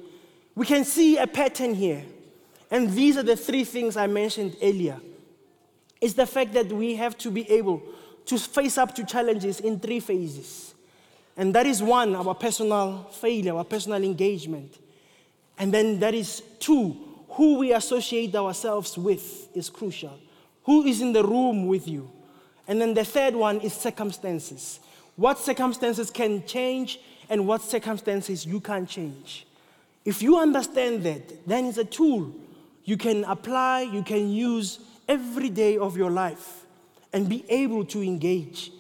we 0.54 0.64
can 0.64 0.84
see 0.84 1.18
a 1.18 1.26
pattern 1.26 1.74
here. 1.74 2.04
And 2.70 2.92
these 2.92 3.16
are 3.16 3.24
the 3.24 3.34
three 3.34 3.64
things 3.64 3.96
I 3.96 4.06
mentioned 4.06 4.58
earlier. 4.62 5.00
It's 6.00 6.14
the 6.14 6.24
fact 6.24 6.52
that 6.52 6.68
we 6.68 6.94
have 6.94 7.18
to 7.18 7.32
be 7.32 7.50
able 7.50 7.82
to 8.26 8.38
face 8.38 8.78
up 8.78 8.94
to 8.94 9.04
challenges 9.04 9.58
in 9.58 9.80
three 9.80 9.98
phases. 9.98 10.76
And 11.36 11.52
that 11.56 11.66
is 11.66 11.82
one, 11.82 12.14
our 12.14 12.34
personal 12.36 13.08
failure, 13.10 13.56
our 13.56 13.64
personal 13.64 14.04
engagement. 14.04 14.78
And 15.58 15.74
then 15.74 15.98
that 15.98 16.14
is 16.14 16.44
two, 16.60 16.96
who 17.30 17.58
we 17.58 17.72
associate 17.72 18.36
ourselves 18.36 18.96
with 18.96 19.48
is 19.56 19.68
crucial. 19.68 20.16
Who 20.62 20.84
is 20.84 21.00
in 21.00 21.12
the 21.12 21.24
room 21.24 21.66
with 21.66 21.88
you? 21.88 22.08
And 22.68 22.80
then 22.80 22.94
the 22.94 23.04
third 23.04 23.34
one 23.34 23.60
is 23.60 23.72
circumstances. 23.72 24.80
What 25.16 25.38
circumstances 25.38 26.10
can 26.10 26.44
change 26.46 27.00
and 27.28 27.46
what 27.46 27.62
circumstances 27.62 28.44
you 28.44 28.60
can't 28.60 28.88
change. 28.88 29.46
If 30.04 30.22
you 30.22 30.38
understand 30.38 31.02
that, 31.04 31.46
then 31.46 31.66
it's 31.66 31.78
a 31.78 31.84
tool 31.84 32.32
you 32.84 32.96
can 32.96 33.24
apply, 33.24 33.80
you 33.82 34.02
can 34.02 34.30
use 34.30 34.78
every 35.08 35.50
day 35.50 35.76
of 35.76 35.96
your 35.96 36.10
life 36.10 36.64
and 37.12 37.28
be 37.28 37.44
able 37.48 37.84
to 37.86 38.00
engage 38.02 38.70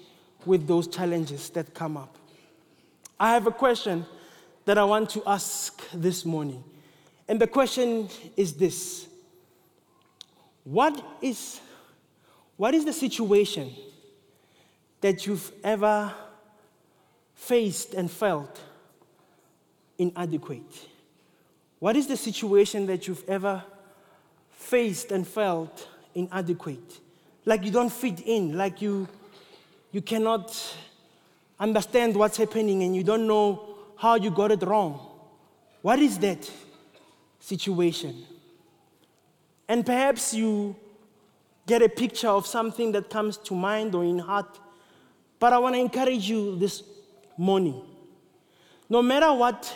with 0.44 0.66
those 0.66 0.86
challenges 0.86 1.50
that 1.50 1.74
come 1.74 1.96
up. 1.96 2.16
I 3.18 3.32
have 3.32 3.46
a 3.46 3.50
question 3.50 4.06
that 4.64 4.78
I 4.78 4.84
want 4.84 5.10
to 5.10 5.22
ask 5.26 5.82
this 5.92 6.24
morning. 6.24 6.62
And 7.28 7.40
the 7.40 7.46
question 7.48 8.08
is 8.36 8.52
this 8.52 9.08
What 10.62 11.04
is, 11.20 11.60
what 12.56 12.74
is 12.74 12.84
the 12.84 12.92
situation 12.92 13.70
that 15.00 15.26
you've 15.26 15.52
ever 15.62 16.12
faced 17.34 17.94
and 17.94 18.10
felt 18.10 18.60
inadequate? 19.98 20.88
What 21.78 21.96
is 21.96 22.06
the 22.06 22.16
situation 22.16 22.86
that 22.86 23.06
you've 23.06 23.28
ever 23.28 23.62
faced 24.50 25.12
and 25.12 25.26
felt 25.26 25.88
inadequate? 26.14 27.00
Like 27.44 27.64
you 27.64 27.70
don't 27.70 27.92
fit 27.92 28.20
in, 28.20 28.56
like 28.56 28.80
you, 28.80 29.06
you 29.92 30.00
cannot 30.00 30.76
understand 31.60 32.16
what's 32.16 32.38
happening 32.38 32.82
and 32.82 32.96
you 32.96 33.04
don't 33.04 33.26
know 33.26 33.76
how 33.96 34.16
you 34.16 34.30
got 34.30 34.50
it 34.50 34.62
wrong. 34.62 34.98
What 35.82 35.98
is 35.98 36.18
that 36.18 36.50
situation? 37.38 38.24
And 39.68 39.84
perhaps 39.84 40.34
you 40.34 40.74
get 41.66 41.82
a 41.82 41.88
picture 41.88 42.28
of 42.28 42.46
something 42.46 42.92
that 42.92 43.10
comes 43.10 43.36
to 43.38 43.54
mind 43.54 43.94
or 43.94 44.04
in 44.04 44.18
heart. 44.18 44.58
But 45.38 45.52
I 45.52 45.58
want 45.58 45.74
to 45.74 45.80
encourage 45.80 46.28
you 46.28 46.56
this 46.56 46.82
morning. 47.36 47.82
No 48.88 49.02
matter 49.02 49.32
what 49.32 49.74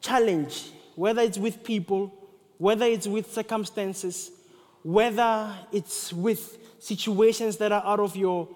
challenge, 0.00 0.70
whether 0.94 1.22
it's 1.22 1.36
with 1.38 1.64
people, 1.64 2.14
whether 2.58 2.86
it's 2.86 3.06
with 3.06 3.32
circumstances, 3.32 4.30
whether 4.82 5.52
it's 5.72 6.12
with 6.12 6.58
situations 6.78 7.56
that 7.58 7.72
are 7.72 7.84
out 7.84 8.00
of 8.00 8.16
your 8.16 8.48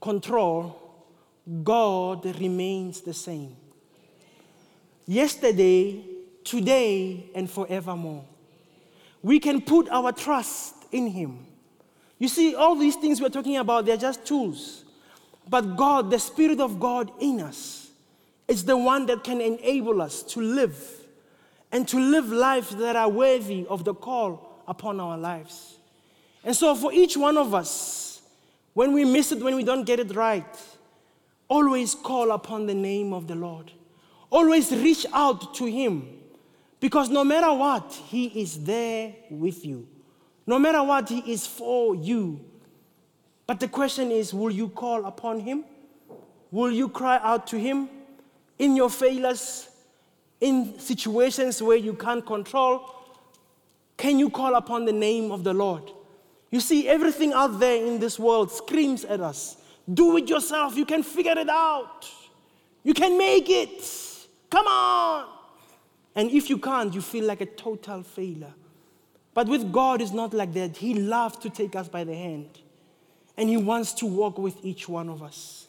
control, 0.00 0.80
God 1.62 2.24
remains 2.40 3.00
the 3.00 3.12
same. 3.12 3.56
Yesterday, 5.06 6.02
today, 6.42 7.30
and 7.34 7.50
forevermore. 7.50 8.24
We 9.22 9.40
can 9.40 9.60
put 9.60 9.88
our 9.90 10.12
in 10.92 11.08
Him. 11.08 11.46
You 12.18 12.28
see, 12.28 12.54
all 12.54 12.76
these 12.76 12.96
things 12.96 13.20
we're 13.20 13.28
talking 13.28 13.56
about, 13.56 13.86
they're 13.86 13.96
just 13.96 14.24
tools. 14.26 14.84
But 15.48 15.76
God, 15.76 16.10
the 16.10 16.18
Spirit 16.18 16.60
of 16.60 16.80
God 16.80 17.10
in 17.20 17.40
us, 17.40 17.90
is 18.48 18.64
the 18.64 18.76
one 18.76 19.06
that 19.06 19.24
can 19.24 19.40
enable 19.40 20.00
us 20.00 20.22
to 20.22 20.40
live 20.40 20.78
and 21.72 21.88
to 21.88 21.98
live 21.98 22.30
lives 22.30 22.74
that 22.76 22.94
are 22.94 23.08
worthy 23.08 23.66
of 23.68 23.84
the 23.84 23.94
call 23.94 24.62
upon 24.68 25.00
our 25.00 25.18
lives. 25.18 25.76
And 26.44 26.54
so, 26.54 26.74
for 26.74 26.92
each 26.92 27.16
one 27.16 27.36
of 27.36 27.54
us, 27.54 28.22
when 28.74 28.92
we 28.92 29.04
miss 29.04 29.32
it, 29.32 29.42
when 29.42 29.56
we 29.56 29.64
don't 29.64 29.84
get 29.84 29.98
it 29.98 30.14
right, 30.14 30.44
always 31.48 31.94
call 31.94 32.32
upon 32.32 32.66
the 32.66 32.74
name 32.74 33.12
of 33.12 33.26
the 33.26 33.34
Lord. 33.34 33.72
Always 34.30 34.70
reach 34.72 35.06
out 35.12 35.54
to 35.54 35.66
Him. 35.66 36.08
Because 36.80 37.08
no 37.08 37.24
matter 37.24 37.52
what, 37.52 37.92
He 38.08 38.26
is 38.40 38.62
there 38.62 39.14
with 39.30 39.64
you. 39.64 39.88
No 40.46 40.58
matter 40.58 40.82
what, 40.82 41.08
He 41.08 41.32
is 41.32 41.46
for 41.46 41.94
you. 41.94 42.44
But 43.46 43.60
the 43.60 43.68
question 43.68 44.10
is 44.10 44.32
will 44.32 44.50
you 44.50 44.68
call 44.68 45.04
upon 45.04 45.40
Him? 45.40 45.64
Will 46.50 46.70
you 46.70 46.88
cry 46.88 47.18
out 47.22 47.46
to 47.48 47.58
Him 47.58 47.88
in 48.58 48.76
your 48.76 48.90
failures, 48.90 49.68
in 50.40 50.78
situations 50.78 51.60
where 51.62 51.76
you 51.76 51.94
can't 51.94 52.24
control? 52.24 52.90
Can 53.96 54.18
you 54.18 54.30
call 54.30 54.54
upon 54.54 54.84
the 54.84 54.92
name 54.92 55.30
of 55.30 55.44
the 55.44 55.54
Lord? 55.54 55.90
You 56.50 56.60
see, 56.60 56.88
everything 56.88 57.32
out 57.32 57.58
there 57.58 57.84
in 57.84 57.98
this 57.98 58.18
world 58.18 58.50
screams 58.52 59.04
at 59.04 59.20
us 59.20 59.56
do 59.92 60.16
it 60.16 60.28
yourself, 60.28 60.76
you 60.76 60.86
can 60.86 61.02
figure 61.02 61.36
it 61.36 61.48
out, 61.48 62.08
you 62.82 62.94
can 62.94 63.18
make 63.18 63.50
it. 63.50 63.84
Come 64.50 64.66
on. 64.66 65.28
And 66.14 66.30
if 66.30 66.48
you 66.48 66.58
can't, 66.58 66.94
you 66.94 67.00
feel 67.00 67.24
like 67.24 67.40
a 67.40 67.46
total 67.46 68.02
failure. 68.02 68.54
But 69.34 69.48
with 69.48 69.72
God, 69.72 70.00
it's 70.00 70.12
not 70.12 70.32
like 70.32 70.54
that. 70.54 70.76
He 70.76 70.94
loves 70.94 71.36
to 71.38 71.50
take 71.50 71.74
us 71.74 71.88
by 71.88 72.04
the 72.04 72.14
hand, 72.14 72.48
and 73.36 73.48
He 73.48 73.56
wants 73.56 73.92
to 73.94 74.06
walk 74.06 74.38
with 74.38 74.56
each 74.64 74.88
one 74.88 75.08
of 75.08 75.22
us. 75.22 75.66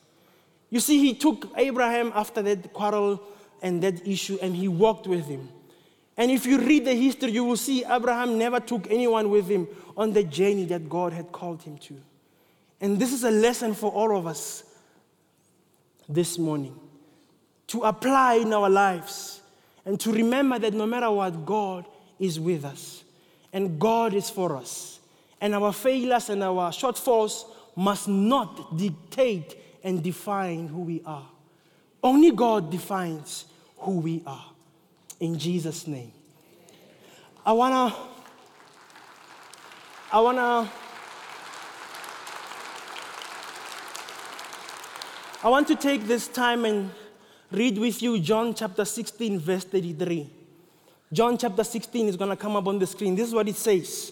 You 0.70 0.80
see, 0.80 1.00
He 1.00 1.16
took 1.16 1.52
Abraham 1.58 2.12
after 2.16 2.42
that 2.44 2.72
quarrel 2.74 3.22
and 3.62 3.82
that 3.82 4.08
issue, 4.08 4.38
and 4.42 4.56
He 4.56 4.68
walked 4.68 5.08
with 5.08 5.26
him. 5.26 5.50
And 6.18 6.32
if 6.32 6.46
you 6.46 6.60
read 6.60 6.86
the 6.86 6.94
history, 6.94 7.32
you 7.32 7.44
will 7.44 7.58
see 7.58 7.84
Abraham 7.84 8.38
never 8.38 8.60
took 8.60 8.90
anyone 8.90 9.30
with 9.30 9.50
him 9.50 9.68
on 9.98 10.14
the 10.14 10.24
journey 10.24 10.66
that 10.66 10.88
God 10.88 11.12
had 11.12 11.32
called 11.32 11.62
him 11.62 11.78
to. 11.80 11.96
And 12.80 12.98
this 13.00 13.12
is 13.12 13.24
a 13.24 13.32
lesson 13.32 13.74
for 13.74 13.92
all 13.92 14.18
of 14.18 14.26
us 14.26 14.64
this 16.08 16.38
morning 16.38 16.80
to 17.68 17.84
apply 17.84 18.36
in 18.36 18.54
our 18.54 18.70
lives 18.70 19.42
and 19.84 20.00
to 20.00 20.12
remember 20.12 20.58
that 20.60 20.74
no 20.74 20.86
matter 20.86 21.12
what, 21.12 21.46
God 21.46 21.86
is 22.18 22.40
with 22.40 22.64
us 22.64 23.04
and 23.56 23.80
God 23.80 24.14
is 24.14 24.30
for 24.30 24.58
us. 24.58 25.00
And 25.40 25.56
our 25.56 25.72
failures 25.72 26.30
and 26.30 26.44
our 26.44 26.72
shortfalls 26.72 27.46
must 27.74 28.10
not 28.10 28.76
dictate 28.76 29.56
and 29.82 30.04
define 30.04 30.68
who 30.68 30.82
we 30.82 31.02
are. 31.06 31.26
Only 32.04 32.32
God 32.32 32.70
defines 32.70 33.46
who 33.78 34.00
we 34.00 34.22
are. 34.28 34.52
In 35.22 35.40
Jesus' 35.40 35.88
name. 35.88 36.12
I 37.46 37.54
wanna, 37.54 37.96
I 40.12 40.20
wanna, 40.20 40.70
I 45.42 45.50
want 45.50 45.68
to 45.70 45.78
take 45.78 46.04
this 46.08 46.28
time 46.28 46.66
and 46.66 46.92
read 47.52 47.78
with 47.78 48.02
you 48.02 48.20
John 48.20 48.54
chapter 48.54 48.84
16, 48.84 49.40
verse 49.40 49.64
33. 49.64 50.35
John 51.16 51.38
chapter 51.38 51.64
16 51.64 52.10
is 52.10 52.18
going 52.18 52.30
to 52.30 52.36
come 52.36 52.58
up 52.58 52.68
on 52.68 52.78
the 52.78 52.86
screen. 52.86 53.16
This 53.16 53.30
is 53.30 53.34
what 53.34 53.48
it 53.48 53.56
says. 53.56 54.12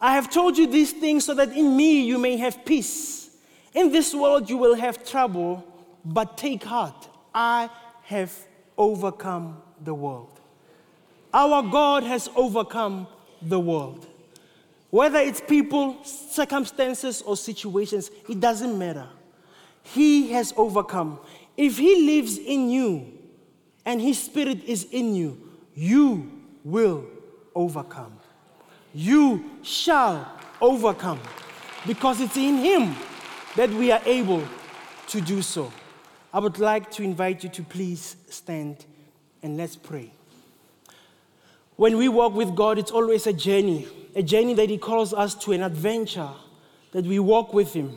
I 0.00 0.14
have 0.14 0.30
told 0.30 0.56
you 0.56 0.66
these 0.66 0.90
things 0.90 1.26
so 1.26 1.34
that 1.34 1.52
in 1.52 1.76
me 1.76 2.06
you 2.06 2.16
may 2.16 2.38
have 2.38 2.64
peace. 2.64 3.28
In 3.74 3.92
this 3.92 4.14
world 4.14 4.48
you 4.48 4.56
will 4.56 4.74
have 4.74 5.06
trouble, 5.06 5.62
but 6.02 6.38
take 6.38 6.64
heart. 6.64 7.08
I 7.34 7.68
have 8.04 8.32
overcome 8.78 9.60
the 9.84 9.92
world. 9.92 10.40
Our 11.34 11.62
God 11.62 12.04
has 12.04 12.30
overcome 12.34 13.06
the 13.42 13.60
world. 13.60 14.06
Whether 14.88 15.18
it's 15.18 15.42
people, 15.42 16.02
circumstances, 16.04 17.20
or 17.20 17.36
situations, 17.36 18.10
it 18.26 18.40
doesn't 18.40 18.78
matter. 18.78 19.08
He 19.82 20.32
has 20.32 20.54
overcome. 20.56 21.20
If 21.54 21.76
He 21.76 22.06
lives 22.06 22.38
in 22.38 22.70
you, 22.70 23.17
and 23.88 24.02
His 24.02 24.22
Spirit 24.22 24.62
is 24.64 24.86
in 24.92 25.14
you, 25.14 25.38
you 25.74 26.30
will 26.62 27.06
overcome. 27.54 28.12
You 28.92 29.50
shall 29.62 30.30
overcome 30.60 31.18
because 31.86 32.20
it's 32.20 32.36
in 32.36 32.58
Him 32.58 32.94
that 33.56 33.70
we 33.70 33.90
are 33.90 34.02
able 34.04 34.46
to 35.06 35.20
do 35.22 35.40
so. 35.40 35.72
I 36.34 36.38
would 36.38 36.58
like 36.58 36.90
to 36.92 37.02
invite 37.02 37.42
you 37.42 37.48
to 37.48 37.62
please 37.62 38.16
stand 38.28 38.84
and 39.42 39.56
let's 39.56 39.74
pray. 39.74 40.12
When 41.76 41.96
we 41.96 42.10
walk 42.10 42.34
with 42.34 42.54
God, 42.54 42.78
it's 42.78 42.90
always 42.90 43.26
a 43.26 43.32
journey, 43.32 43.88
a 44.14 44.22
journey 44.22 44.52
that 44.52 44.68
He 44.68 44.76
calls 44.76 45.14
us 45.14 45.34
to 45.36 45.52
an 45.52 45.62
adventure, 45.62 46.28
that 46.92 47.06
we 47.06 47.18
walk 47.20 47.54
with 47.54 47.72
Him. 47.72 47.96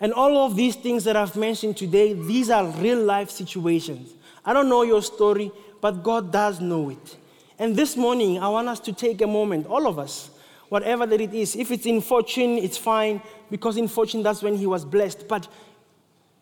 And 0.00 0.14
all 0.14 0.38
of 0.46 0.56
these 0.56 0.76
things 0.76 1.04
that 1.04 1.14
I've 1.14 1.36
mentioned 1.36 1.76
today, 1.76 2.14
these 2.14 2.48
are 2.48 2.64
real 2.64 3.02
life 3.02 3.28
situations. 3.28 4.14
I 4.44 4.52
don't 4.52 4.68
know 4.68 4.82
your 4.82 5.02
story, 5.02 5.50
but 5.80 6.02
God 6.02 6.32
does 6.32 6.60
know 6.60 6.90
it. 6.90 7.16
And 7.58 7.76
this 7.76 7.96
morning, 7.96 8.38
I 8.38 8.48
want 8.48 8.68
us 8.68 8.80
to 8.80 8.92
take 8.92 9.22
a 9.22 9.26
moment, 9.26 9.66
all 9.66 9.86
of 9.86 9.98
us, 9.98 10.30
whatever 10.68 11.06
that 11.06 11.20
it 11.20 11.32
is. 11.32 11.56
If 11.56 11.70
it's 11.70 11.86
in 11.86 12.00
fortune, 12.00 12.58
it's 12.58 12.76
fine, 12.76 13.22
because 13.50 13.76
in 13.76 13.88
fortune, 13.88 14.22
that's 14.22 14.42
when 14.42 14.56
he 14.56 14.66
was 14.66 14.84
blessed. 14.84 15.28
But 15.28 15.48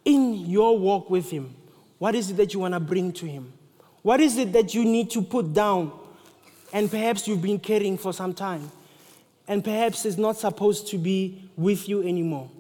in 0.05 0.35
your 0.47 0.79
walk 0.79 1.11
with 1.11 1.31
him, 1.31 1.55
what 1.99 2.15
is 2.15 2.31
it 2.31 2.37
that 2.39 2.55
you 2.55 2.61
want 2.61 2.75
to 2.75 2.81
bring 2.81 3.13
to 3.13 3.27
him? 3.27 3.53
What 4.03 4.21
is 4.21 4.37
it 4.37 4.53
that 4.55 4.75
you 4.75 4.85
need 4.85 5.11
to 5.11 5.23
put 5.23 5.53
down? 5.53 5.93
And 6.73 6.91
perhaps 6.91 7.29
you've 7.29 7.43
been 7.43 7.61
carrying 7.61 7.99
for 7.99 8.13
some 8.13 8.35
time. 8.35 8.71
And 9.47 9.63
perhaps 9.63 10.05
it's 10.07 10.17
not 10.17 10.37
supposed 10.37 10.89
to 10.89 10.99
be 10.99 11.49
with 11.57 11.89
you 11.89 12.03
anymore. 12.03 12.51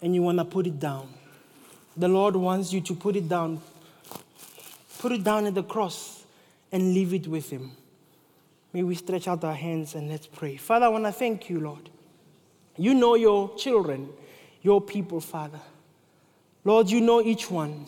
And 0.00 0.14
you 0.14 0.22
want 0.22 0.38
to 0.38 0.44
put 0.44 0.66
it 0.66 0.78
down. 0.78 1.08
The 1.96 2.08
Lord 2.08 2.36
wants 2.36 2.72
you 2.72 2.80
to 2.82 2.94
put 2.94 3.16
it 3.16 3.28
down 3.28 3.60
Put 4.98 5.12
it 5.12 5.24
down 5.24 5.46
at 5.46 5.54
the 5.54 5.62
cross 5.62 6.24
and 6.72 6.92
leave 6.92 7.14
it 7.14 7.26
with 7.28 7.50
Him. 7.50 7.72
May 8.72 8.82
we 8.82 8.94
stretch 8.94 9.28
out 9.28 9.44
our 9.44 9.54
hands 9.54 9.94
and 9.94 10.08
let's 10.08 10.26
pray. 10.26 10.56
Father, 10.56 10.86
I 10.86 10.88
want 10.88 11.04
to 11.04 11.12
thank 11.12 11.48
you, 11.48 11.60
Lord. 11.60 11.88
You 12.76 12.94
know 12.94 13.14
your 13.14 13.54
children, 13.56 14.10
your 14.62 14.80
people, 14.80 15.20
Father. 15.20 15.60
Lord, 16.64 16.90
you 16.90 17.00
know 17.00 17.22
each 17.22 17.50
one. 17.50 17.86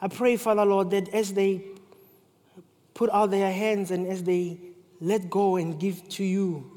I 0.00 0.08
pray, 0.08 0.36
Father, 0.36 0.64
Lord, 0.64 0.90
that 0.90 1.08
as 1.08 1.32
they 1.32 1.62
put 2.92 3.10
out 3.10 3.30
their 3.30 3.52
hands 3.52 3.90
and 3.90 4.06
as 4.06 4.22
they 4.22 4.58
let 5.00 5.30
go 5.30 5.56
and 5.56 5.78
give 5.78 6.08
to 6.10 6.24
you 6.24 6.70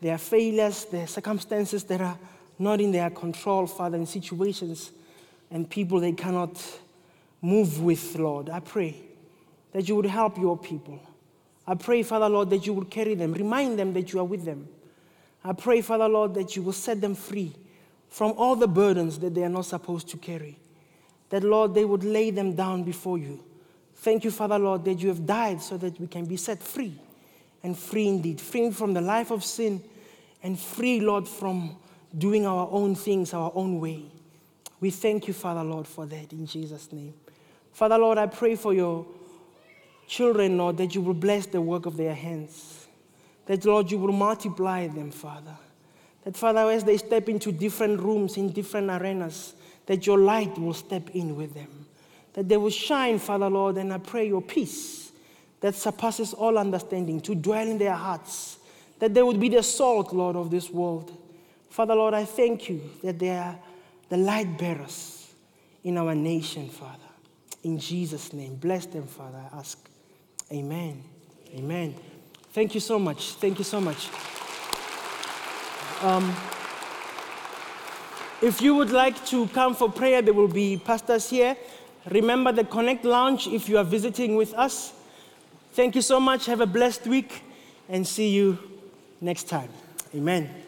their 0.00 0.18
failures, 0.18 0.84
their 0.86 1.06
circumstances 1.06 1.84
that 1.84 2.00
are 2.00 2.18
not 2.58 2.80
in 2.80 2.92
their 2.92 3.10
control, 3.10 3.66
Father, 3.66 3.96
in 3.96 4.06
situations 4.06 4.92
and 5.50 5.68
people 5.68 6.00
they 6.00 6.12
cannot 6.12 6.60
move 7.42 7.82
with, 7.82 8.16
Lord. 8.16 8.48
I 8.48 8.60
pray 8.60 8.96
that 9.72 9.88
you 9.88 9.96
would 9.96 10.06
help 10.06 10.38
your 10.38 10.56
people. 10.56 11.00
I 11.66 11.74
pray, 11.74 12.02
Father, 12.02 12.28
Lord, 12.28 12.50
that 12.50 12.66
you 12.66 12.72
would 12.72 12.90
carry 12.90 13.14
them, 13.14 13.32
remind 13.32 13.78
them 13.78 13.92
that 13.92 14.12
you 14.12 14.20
are 14.20 14.24
with 14.24 14.44
them. 14.44 14.68
I 15.44 15.52
pray, 15.52 15.82
Father, 15.82 16.08
Lord, 16.08 16.34
that 16.34 16.56
you 16.56 16.62
will 16.62 16.72
set 16.72 17.00
them 17.00 17.14
free 17.14 17.52
from 18.08 18.32
all 18.36 18.56
the 18.56 18.68
burdens 18.68 19.18
that 19.20 19.34
they 19.34 19.42
are 19.42 19.48
not 19.48 19.66
supposed 19.66 20.08
to 20.10 20.16
carry. 20.16 20.58
That, 21.30 21.42
Lord, 21.42 21.74
they 21.74 21.84
would 21.84 22.04
lay 22.04 22.30
them 22.30 22.54
down 22.54 22.84
before 22.84 23.18
you. 23.18 23.42
Thank 23.96 24.24
you, 24.24 24.30
Father, 24.30 24.58
Lord, 24.58 24.84
that 24.84 24.94
you 24.94 25.08
have 25.08 25.26
died 25.26 25.62
so 25.62 25.76
that 25.78 25.98
we 25.98 26.06
can 26.06 26.26
be 26.26 26.36
set 26.36 26.62
free 26.62 26.94
and 27.62 27.78
free 27.78 28.08
indeed, 28.08 28.40
free 28.40 28.70
from 28.70 28.92
the 28.92 29.00
life 29.00 29.30
of 29.30 29.44
sin 29.44 29.82
and 30.42 30.58
free, 30.58 31.00
Lord, 31.00 31.26
from 31.26 31.76
doing 32.16 32.44
our 32.44 32.68
own 32.70 32.94
things 32.94 33.32
our 33.32 33.52
own 33.54 33.80
way. 33.80 34.04
We 34.80 34.90
thank 34.90 35.28
you, 35.28 35.34
Father, 35.34 35.62
Lord, 35.62 35.86
for 35.86 36.04
that 36.06 36.32
in 36.32 36.46
Jesus' 36.46 36.92
name. 36.92 37.14
Father, 37.72 37.98
Lord, 37.98 38.18
I 38.18 38.26
pray 38.26 38.54
for 38.54 38.74
your 38.74 39.06
children, 40.06 40.58
Lord, 40.58 40.76
that 40.76 40.94
you 40.94 41.00
will 41.00 41.14
bless 41.14 41.46
the 41.46 41.60
work 41.60 41.86
of 41.86 41.96
their 41.96 42.14
hands. 42.14 42.86
That, 43.46 43.64
Lord, 43.64 43.90
you 43.90 43.98
will 43.98 44.12
multiply 44.12 44.86
them, 44.88 45.10
Father. 45.10 45.56
That, 46.24 46.36
Father, 46.36 46.70
as 46.70 46.84
they 46.84 46.98
step 46.98 47.28
into 47.28 47.50
different 47.50 48.00
rooms, 48.00 48.36
in 48.36 48.52
different 48.52 48.90
arenas, 48.90 49.54
that 49.86 50.06
your 50.06 50.18
light 50.18 50.56
will 50.58 50.74
step 50.74 51.10
in 51.10 51.36
with 51.36 51.54
them. 51.54 51.86
That 52.34 52.48
they 52.48 52.56
will 52.56 52.70
shine, 52.70 53.18
Father, 53.18 53.50
Lord, 53.50 53.76
and 53.78 53.92
I 53.92 53.98
pray 53.98 54.28
your 54.28 54.42
peace 54.42 55.10
that 55.60 55.74
surpasses 55.74 56.32
all 56.32 56.58
understanding 56.58 57.20
to 57.22 57.34
dwell 57.34 57.66
in 57.66 57.78
their 57.78 57.94
hearts. 57.94 58.58
That 58.98 59.14
they 59.14 59.22
would 59.22 59.40
be 59.40 59.48
the 59.48 59.62
salt, 59.62 60.12
Lord, 60.12 60.36
of 60.36 60.50
this 60.50 60.70
world. 60.70 61.16
Father, 61.70 61.94
Lord, 61.94 62.14
I 62.14 62.24
thank 62.24 62.68
you 62.68 62.82
that 63.02 63.18
they 63.18 63.30
are 63.30 63.58
the 64.08 64.16
light 64.16 64.58
bearers 64.58 65.32
in 65.84 65.98
our 65.98 66.14
nation, 66.14 66.68
Father. 66.68 66.98
In 67.62 67.78
Jesus' 67.78 68.32
name. 68.32 68.56
Bless 68.56 68.86
them, 68.86 69.06
Father, 69.06 69.40
I 69.52 69.58
ask. 69.58 69.78
Amen. 70.52 71.02
Amen. 71.54 71.94
Thank 72.52 72.74
you 72.74 72.80
so 72.80 72.98
much. 72.98 73.32
Thank 73.32 73.58
you 73.58 73.64
so 73.64 73.80
much. 73.80 74.08
Um, 76.02 76.34
if 78.42 78.60
you 78.60 78.74
would 78.74 78.90
like 78.90 79.24
to 79.26 79.46
come 79.48 79.74
for 79.74 79.90
prayer, 79.90 80.20
there 80.20 80.34
will 80.34 80.48
be 80.48 80.76
pastors 80.76 81.30
here. 81.30 81.56
Remember 82.10 82.50
the 82.50 82.64
Connect 82.64 83.04
Lounge 83.04 83.46
if 83.46 83.68
you 83.68 83.78
are 83.78 83.84
visiting 83.84 84.34
with 84.34 84.52
us. 84.54 84.92
Thank 85.74 85.94
you 85.94 86.02
so 86.02 86.18
much. 86.18 86.46
Have 86.46 86.60
a 86.60 86.66
blessed 86.66 87.06
week 87.06 87.44
and 87.88 88.06
see 88.06 88.30
you 88.30 88.58
next 89.20 89.44
time. 89.44 89.68
Amen. 90.14 90.61